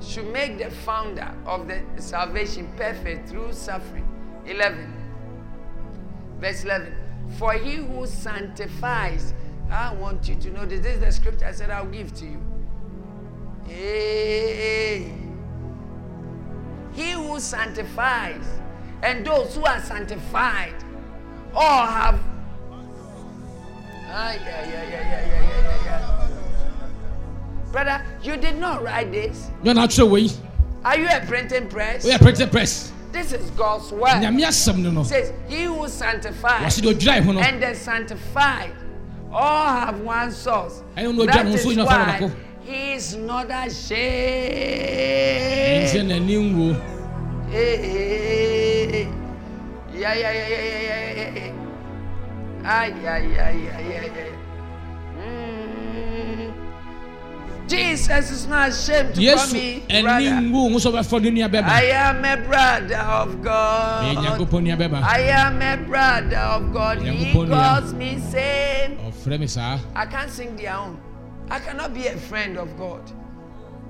[0.00, 4.08] should make the founder of the salvation perfect through suffering.
[4.46, 4.94] 11.
[6.40, 6.94] Verse 11.
[7.38, 9.34] For he who sanctifies
[9.70, 10.80] I want you to know this.
[10.80, 12.40] This is the scripture I said I'll give to you.
[13.66, 15.12] Hey.
[16.92, 18.44] He who sanctifies
[19.02, 20.74] and those who are sanctified
[21.54, 22.20] all have.
[24.12, 26.28] Ah, yeah, yeah, yeah, yeah, yeah, yeah, yeah.
[27.70, 29.50] Brother, you did not write this.
[29.62, 30.32] atwerɛ wɔ yi
[30.84, 32.04] Are you a printing press?
[32.04, 34.20] We are printing press This is God's word.
[34.22, 37.74] nyame asɛm no no says, He who sanctifies wɔse deɛ ɔdwirae ho no and the
[37.74, 38.72] sanctified
[39.32, 40.82] all have one source.
[40.94, 42.32] That no is nso nyina fa baako.
[42.62, 44.00] he is not ashamed.
[47.50, 49.08] hey, hey.
[49.92, 51.52] Yeah, yeah, yeah, yeah, yeah, yeah, yeah, yeah.
[52.64, 54.39] Ay, ay, ay, ay, ay, ay.
[57.70, 60.40] Jesus is not ashamed to call me brother.
[60.42, 64.16] nwuo ho sɛ ɔbɛfɔ ne I am a brother of God.
[64.16, 67.02] nyankopɔn nua bɛma I am a brother of God.
[67.02, 69.46] He calls me me
[69.94, 71.00] I can't sing their own.
[71.48, 73.02] I cannot be a friend of God.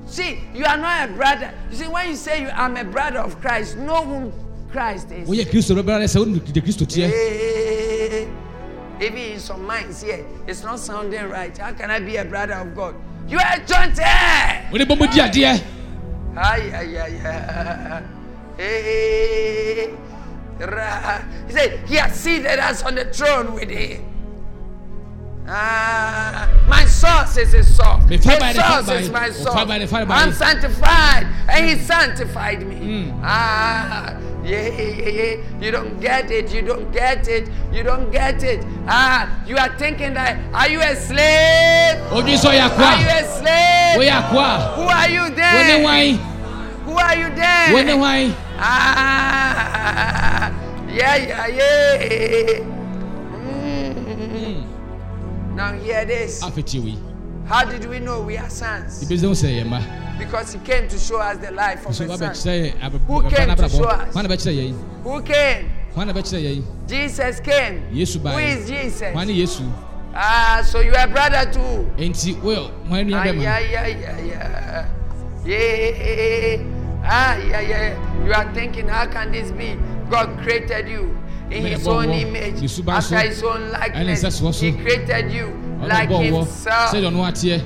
[0.07, 1.53] See, you are not a brother.
[1.71, 4.33] You see, when you say you I'm a brother of Christ, know whom
[4.71, 5.29] Christ is.
[5.29, 8.29] woyɛ kristo bɛbɛra sɛ wonim de kristo teɛ Hey,
[9.01, 11.57] Even in some minds here, it's not sounding right.
[11.57, 12.95] How can I be a brother of God?
[13.31, 14.67] You are jointed.
[14.75, 15.63] wode bɔ mu di adeɛ
[16.37, 18.03] Ay, ay, ay, ay.
[18.57, 19.91] Hey,
[20.59, 21.23] ra.
[21.47, 24.10] He said, He has seated us on the throne with Him.
[25.53, 28.07] Ah, my source is His source.
[28.07, 29.53] Me His fire by the fire source is my source.
[29.55, 32.77] fire by the I'm sanctified, and He sanctified me.
[32.77, 33.21] Mm.
[33.25, 35.37] Ah, yeah, yeah, yeah.
[35.61, 36.53] You don't get it.
[36.55, 37.51] You don't get it.
[37.73, 38.65] You don't get it.
[38.87, 40.39] Ah, you are thinking that.
[40.55, 41.99] Are you a slave?
[42.85, 43.99] Are you a slave?
[44.77, 45.83] Who are you then?
[46.85, 47.73] Who are you then?
[48.59, 50.53] Ah,
[50.89, 52.77] yeah, yeah, yeah.
[55.61, 56.41] Now hear this.
[57.45, 59.05] How did we know we are sons?
[59.05, 62.07] ibɛsɛ hu sɛ yɛ mma Because he came to show us the life of so
[62.07, 62.91] son.
[63.07, 64.15] Who came to show us?
[64.15, 65.71] hwan na bɛkyerɛ yɛi Who came?
[65.93, 67.83] hwan na bɛkyerɛ yɛi Jesus came.
[67.93, 69.13] Who is Jesus?
[69.13, 69.71] hwan ne yesu
[70.15, 71.85] Ah, so you are brother too.
[71.99, 74.87] enti hwan nua Ah, bɛma yeah, yeah, yeah, yeah.
[75.45, 76.65] Yeah.
[77.05, 78.25] Ah, yeah, yeah.
[78.25, 79.77] You are thinking, how can this be?
[80.09, 81.15] God created you
[81.51, 84.61] in His own image, after His own likeness.
[84.61, 85.47] He created you
[85.83, 86.93] like Himself.
[86.93, 87.63] ateɛ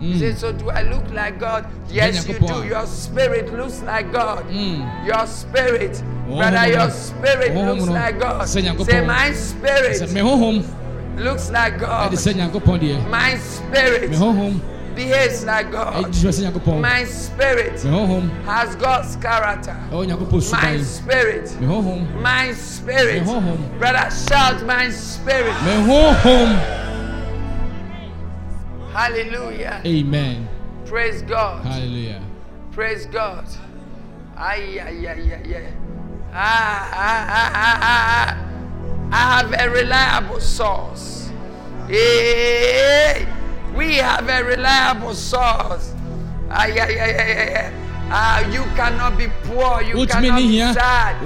[0.00, 0.12] Mm.
[0.12, 1.66] He said, So do I look like God?
[1.90, 2.64] Yes, you do.
[2.64, 4.44] Your spirit looks like God.
[4.48, 5.06] Mm.
[5.06, 8.48] Your spirit, Wɔn brother, your spirit looks like God.
[8.48, 10.00] Say, my spirit
[11.16, 12.12] looks like God.
[12.12, 14.10] ɛde sɛ nyankopɔn deɛ My spirit
[14.98, 16.04] behaves like God.
[16.04, 17.80] ɛde sɛ nyankopɔn My spirit
[18.44, 19.76] has God's character.
[19.90, 21.46] nyankopɔn My spirit,
[22.20, 23.24] my spirit.
[23.78, 25.54] Brother, shout my spirit.
[28.92, 29.80] Hallelujah.
[29.86, 30.48] amen
[30.84, 31.64] Praise God.
[31.64, 32.22] hallelujah
[32.72, 33.44] Praise God.
[34.36, 35.72] Ay, ay, ay, ay, ay.
[36.32, 38.48] Ah, ah, ah, ah, ah.
[39.10, 41.30] I have a reliable source.
[41.88, 43.26] Hey,
[43.74, 45.92] we have a reliable source.
[46.50, 47.87] Ay, ay, ay, ay, ay, ay.
[48.10, 49.82] Ah, you cannot be poor.
[49.82, 51.20] You cannot be sad.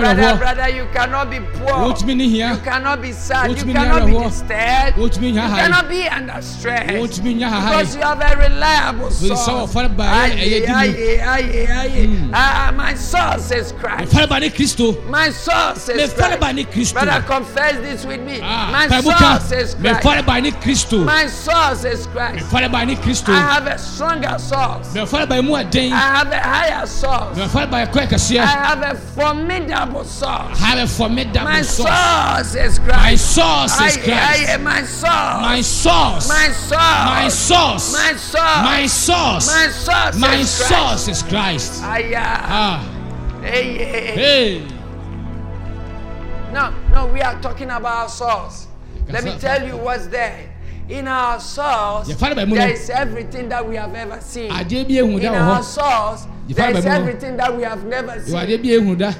[0.00, 1.92] Brother, brother, you cannot be poor.
[1.92, 2.54] Wotumi ni hia.
[2.54, 3.50] You cannot be sad.
[3.50, 4.98] You cannot be disturbed.
[4.98, 6.90] You cannot be under stress.
[6.90, 9.74] Because you have a reliable source.
[9.74, 12.06] Aye, ɛyɛ di mu aye, aye, aye.
[12.06, 12.30] Mm.
[12.32, 14.12] Ah, my source is Christ.
[14.40, 14.50] ne
[15.08, 16.94] My source is Christ.
[16.94, 18.40] Brother, confess this with me.
[18.42, 20.02] Ah, My source is Christ.
[20.02, 22.46] mefɔre ba ne kristo My source is Christ.
[22.46, 24.88] mefɔre ba ne kristo I have a stronger source.
[24.94, 27.36] mefɔre ba mu ɛden I have a higher source.
[27.38, 30.60] mefɔre ba ɛkɔ I have a formidable source.
[30.62, 35.02] I have a formidable My source source is my source is Christ my source.
[35.04, 36.78] my source My source.
[36.78, 38.64] my source My source.
[38.64, 40.16] my source My source.
[40.18, 40.68] my is Christ.
[40.68, 42.40] source is Christ Aye, yeah.
[42.48, 42.90] ah
[43.42, 44.14] Hey, hey.
[44.14, 44.62] hey
[46.52, 48.68] No, no, we are talking about our source.
[49.08, 50.53] Let me tell you what's there.
[50.88, 52.60] In our source, Yɛfa no ba mu no.
[52.60, 54.50] there is everything that we have ever seen.
[54.50, 55.62] adeɛ bi ehu da In wɔ our
[56.48, 56.94] Yɛfa there is ba mu no.
[57.00, 58.34] everything that we have never seen.
[58.34, 59.12] adeɛ bi ehu da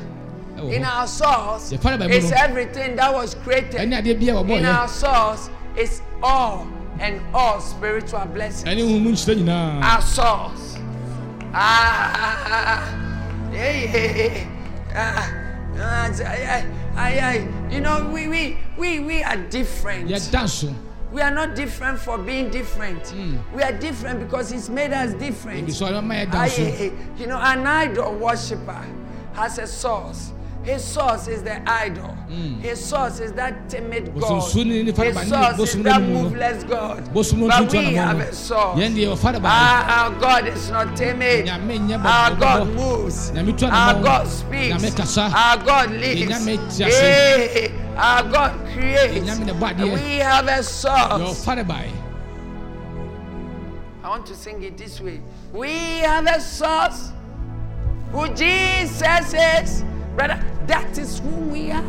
[0.59, 3.81] ɛwɔ In our source, Yɛfa no ba mu it's everything that was created.
[3.81, 6.67] adeɛ bi a wɔbɔ In our yɛ source, it's all
[7.01, 8.69] and all spiritual blessings.
[8.69, 10.77] ɛne hu mu nhyira nyinaa our source.
[11.57, 12.83] Ah,
[13.53, 14.45] yeah, yeah,
[14.95, 15.33] ah,
[15.79, 16.65] ah, ay,
[16.97, 17.49] ay, ay.
[17.71, 20.09] You know, we, we, we, we are different.
[20.11, 20.69] yɛda so
[21.15, 23.01] we are not different for being different.
[23.05, 23.39] Mm.
[23.55, 25.71] We are different because He's made us different.
[25.81, 28.85] I, eh, eh, you know, an idol worshiper
[29.35, 30.33] has a source.
[30.65, 32.17] His source is the idol.
[32.29, 32.59] Mm.
[32.61, 34.43] His source is that timid God.
[34.43, 34.53] His
[35.29, 37.05] source is that moveless God.
[37.15, 38.81] But we have a source.
[38.81, 41.49] Our, ah, our God is not timid.
[41.49, 43.31] Our God moves.
[43.31, 45.19] Our God speaks.
[45.19, 46.79] Our God lives.
[46.79, 47.71] Hey.
[47.71, 49.25] Eh, our God creates.
[49.27, 49.95] Nyame na ɛbɔ adeɛ.
[49.95, 51.45] We have a source.
[51.45, 51.85] ɔfa de ba
[54.03, 55.21] I want to sing it this way.
[55.53, 55.71] We
[56.01, 57.11] have a source
[58.13, 59.85] who Jesus is.
[60.15, 61.83] Brother, that is who we are.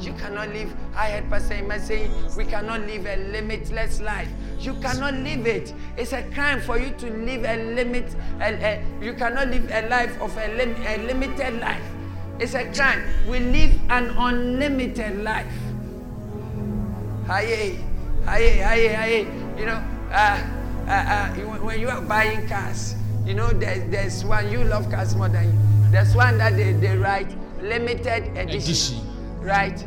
[0.00, 0.74] You cannot live.
[0.96, 4.28] I heard Pastor Emma saying we cannot live a limitless life.
[4.58, 5.74] You cannot live it.
[5.96, 8.14] It's a crime for you to live a limit.
[8.40, 11.82] A, a- you cannot live a life of a, lim, a limited life.
[12.40, 13.04] It's a crime.
[13.28, 15.52] We live an unlimited life.
[17.28, 17.78] Aye,
[18.26, 19.58] aye, aye, aye.
[19.58, 20.42] You know, uh,
[20.88, 21.28] uh, uh,
[21.58, 25.52] when you are buying cars, you know, there's, there's one, you love cars more than
[25.52, 25.90] you.
[25.90, 27.30] There's one that they, they write
[27.60, 28.48] limited edition.
[28.48, 29.40] Edition.
[29.42, 29.78] Right?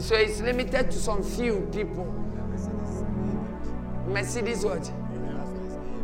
[0.00, 2.06] So it's limited to some few people.
[4.08, 4.90] Mercedes what?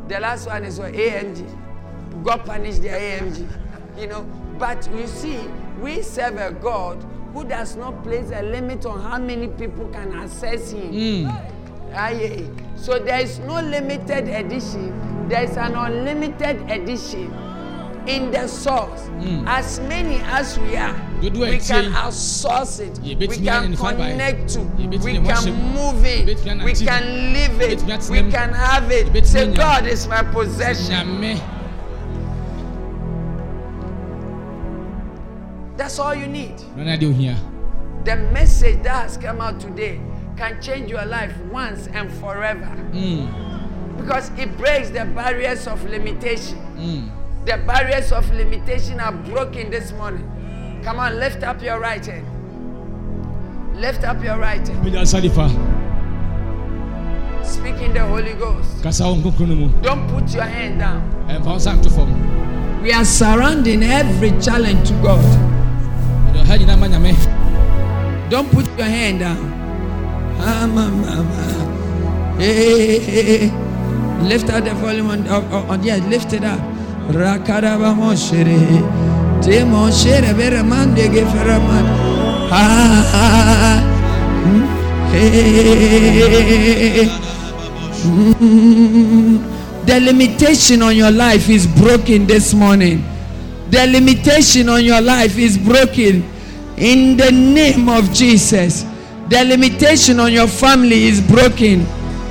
[0.07, 0.93] The last one is what?
[0.93, 2.23] AMG.
[2.23, 3.51] God punish the AMG.
[3.99, 4.23] You know,
[4.59, 5.41] but you see,
[5.83, 10.13] we serve a God who does not place a limit on how many people can
[10.15, 11.29] access Him.
[11.95, 12.49] Aye.
[12.77, 15.29] So there is no limited edition.
[15.29, 17.33] There is an unlimited edition
[18.07, 19.11] in the source.
[19.47, 22.99] As many as we are, we can outsource it.
[23.19, 24.61] We can connect to.
[24.61, 26.27] We can move it.
[26.65, 27.83] We can live it.
[28.11, 29.27] We can have it.
[29.27, 29.53] Say.
[29.55, 31.39] God is my possession.
[35.89, 36.53] That's all you need.
[36.77, 37.35] na na deɛ ohia
[38.05, 39.99] The message that has come out today
[40.37, 42.69] can change your life once and forever.
[43.97, 46.61] Because it breaks the barriers of limitation.
[47.47, 50.29] The barriers of limitation are broken this morning.
[50.85, 52.27] Come on, lift up your right hand.
[53.81, 54.85] Lift up your right hand.
[54.85, 55.49] pagya nsa nifa
[57.43, 58.83] Speak in the Holy Ghost.
[58.83, 61.01] kasa wɔ nkonkron no mu Don't put your hand down.
[61.33, 62.13] ɛmfa wo nsa nto fam
[62.83, 65.25] We are surrounding every challenge to God.
[68.31, 69.39] Don't put your hand down.
[70.41, 70.67] Ah.
[72.39, 73.51] Hey, hey, hey.
[74.23, 76.61] Lift up the volume on, on, on yeah, lift it up.
[77.09, 78.83] Rakaraba moshere.
[79.43, 81.87] Temo shere bere mande geferaman.
[82.51, 83.81] Ah,
[84.45, 84.79] mm.
[88.05, 89.87] Mm.
[89.87, 93.03] The limitation on your life is broken this morning.
[93.71, 96.25] The limitation on your life is broken
[96.79, 98.85] in the name of Jesus.
[99.29, 101.85] The limitation on your family is broken.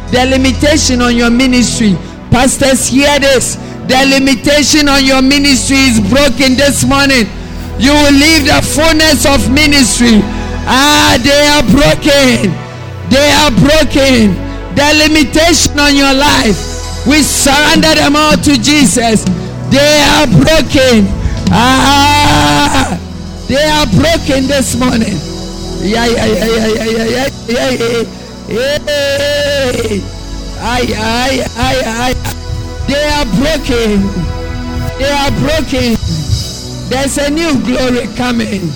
[0.10, 1.96] The limitation on your ministry.
[2.32, 3.56] Pastors, hear this.
[3.88, 7.28] The limitation on your ministry is broken this morning.
[7.78, 10.20] You will leave the fullness of ministry.
[10.66, 12.50] Ah, they are broken.
[13.14, 14.34] They are broken.
[14.74, 16.58] The limitation on your life,
[17.06, 19.24] we surrender them all to Jesus.
[19.70, 21.17] They are broken.
[21.52, 23.00] Ah,
[23.48, 25.18] they are broken this morning.
[25.80, 27.72] Yeah, yeah, yeah, yeah, yeah, yeah, yeah,
[28.48, 28.82] yeah.
[29.88, 30.18] yeah.
[30.60, 32.38] I, I, I, I.
[32.88, 34.02] They are broken.
[34.98, 35.96] They are broken.
[36.90, 38.72] There's a new glory coming.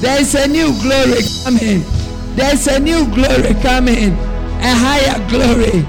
[0.00, 1.84] There's a new glory coming.
[2.34, 4.12] There's a new glory coming.
[4.60, 5.84] A higher glory.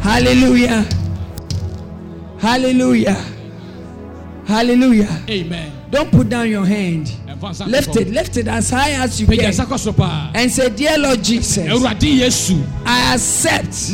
[0.00, 0.86] Hallelujah.
[2.46, 3.16] Hallelujah.
[4.46, 5.24] Hallelujah.
[5.28, 5.72] Amen.
[5.90, 7.12] Don't put down your hand.
[7.66, 9.52] Lift it, lift it as high as you can.
[10.34, 11.58] And say, Dear Lord Jesus,
[12.84, 13.90] I accept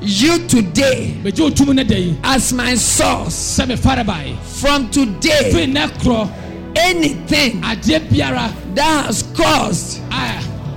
[0.00, 1.14] you today
[2.24, 3.56] as my source.
[4.60, 5.52] From today,
[6.76, 7.60] anything
[8.74, 10.00] that has caused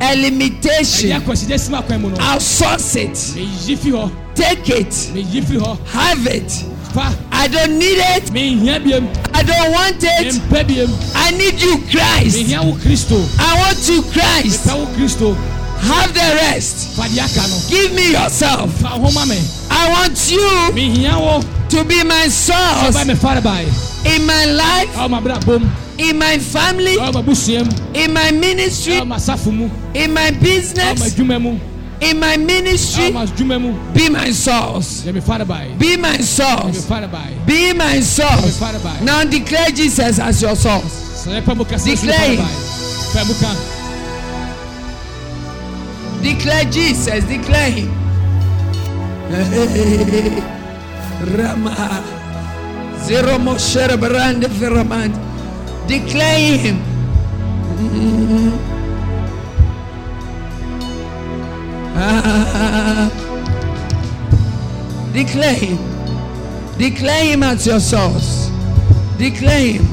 [0.01, 1.11] a limitation,
[2.19, 3.15] I'll source it.
[4.35, 5.11] Take it.
[5.85, 6.72] Have it.
[6.93, 7.13] fa.
[7.31, 8.31] I don't need it.
[8.31, 9.07] Mi hiã biem.
[9.33, 10.33] I don't want it.
[10.33, 10.89] Mi mpɛ biem.
[11.15, 12.37] I need you Christ.
[12.37, 13.17] Mi hiã wo Kristo.
[13.39, 14.65] I want you Christ.
[14.65, 15.35] Mi fɛ wo Kristo.
[15.83, 16.95] Have the rest.
[16.97, 17.57] Fadiya kanu.
[17.69, 18.71] Give me yourself.
[18.79, 19.39] Fa ahoma mi.
[19.69, 20.73] I want you.
[20.73, 21.41] Mi hiã wo.
[21.69, 22.93] To be my source.
[22.95, 23.69] Ọba mi fari báyìí.
[24.05, 24.15] E.
[24.15, 24.93] In my life.
[24.95, 25.69] Ọ̀ ma bẹ̀rẹ̀ bom.
[25.97, 26.95] in my family,
[27.93, 29.07] in my ministry, in
[30.13, 31.15] my business,
[32.03, 33.11] In my ministry,
[33.93, 35.03] be my source.
[35.03, 36.85] Be my source.
[37.45, 38.61] Be my source.
[39.01, 41.23] Now declare Jesus as your source.
[41.23, 42.35] Declare.
[42.35, 42.45] Him.
[46.21, 47.23] Declare Jesus.
[47.23, 47.89] Declare Him.
[51.37, 52.03] Rama.
[53.05, 53.87] Zero Moshe
[55.87, 56.77] Declare Him.
[57.77, 58.72] Mm-hmm.
[61.95, 63.23] Ah.
[65.13, 65.77] Declare him.
[66.79, 68.49] Declare him as your source.
[69.19, 69.85] Declare him.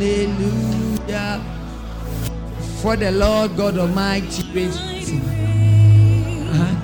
[0.00, 1.42] Hallelujah.
[2.80, 4.78] For the Lord God Almighty reigns.
[6.48, 6.74] Uh-huh.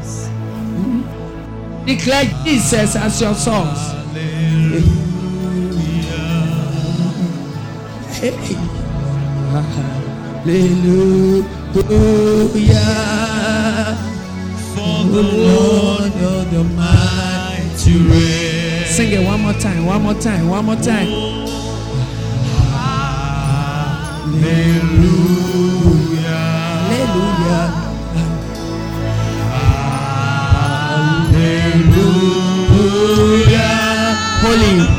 [1.87, 3.93] Declare Jesus as your source.
[8.21, 9.97] Hey.
[10.41, 11.45] Hallelujah.
[14.73, 18.89] For the Lord God Almighty reigns.
[18.89, 21.09] Sing it one more time, one more time, one more time.
[24.31, 24.71] Hallelujah.
[26.89, 27.65] Hallelujah.
[33.21, 33.77] Hallelujah.
[34.41, 34.90] Holy.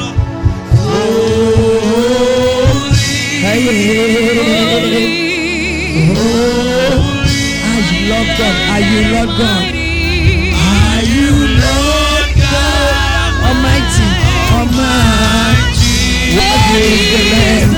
[8.41, 8.55] God?
[8.73, 9.63] Are you Lord God?
[9.69, 11.29] Are you
[11.61, 14.07] Lord God Almighty,
[14.57, 15.93] Almighty.
[16.37, 17.69] Worthy is the Lamb.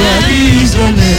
[0.00, 1.17] Worthy is the Lamb.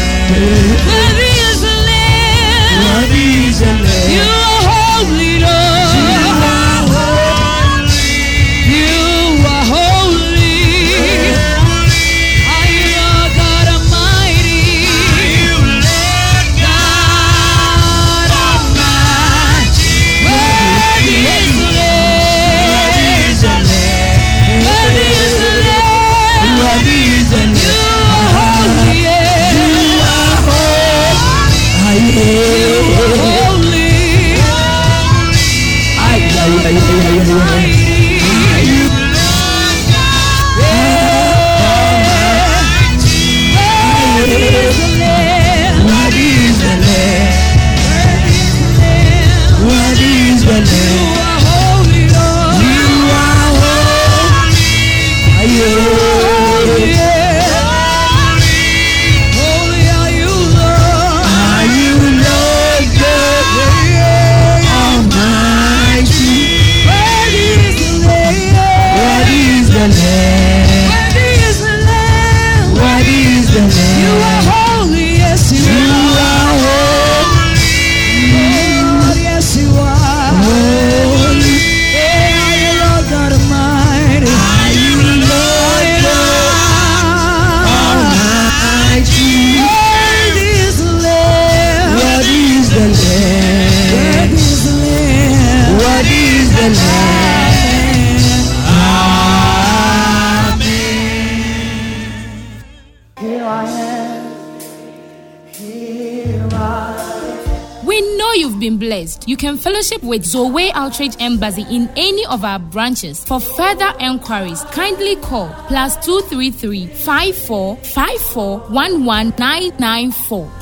[110.10, 113.24] With Zoe Outreach Embassy in any of our branches.
[113.24, 120.59] For further enquiries, kindly call plus 233 54 54 11994.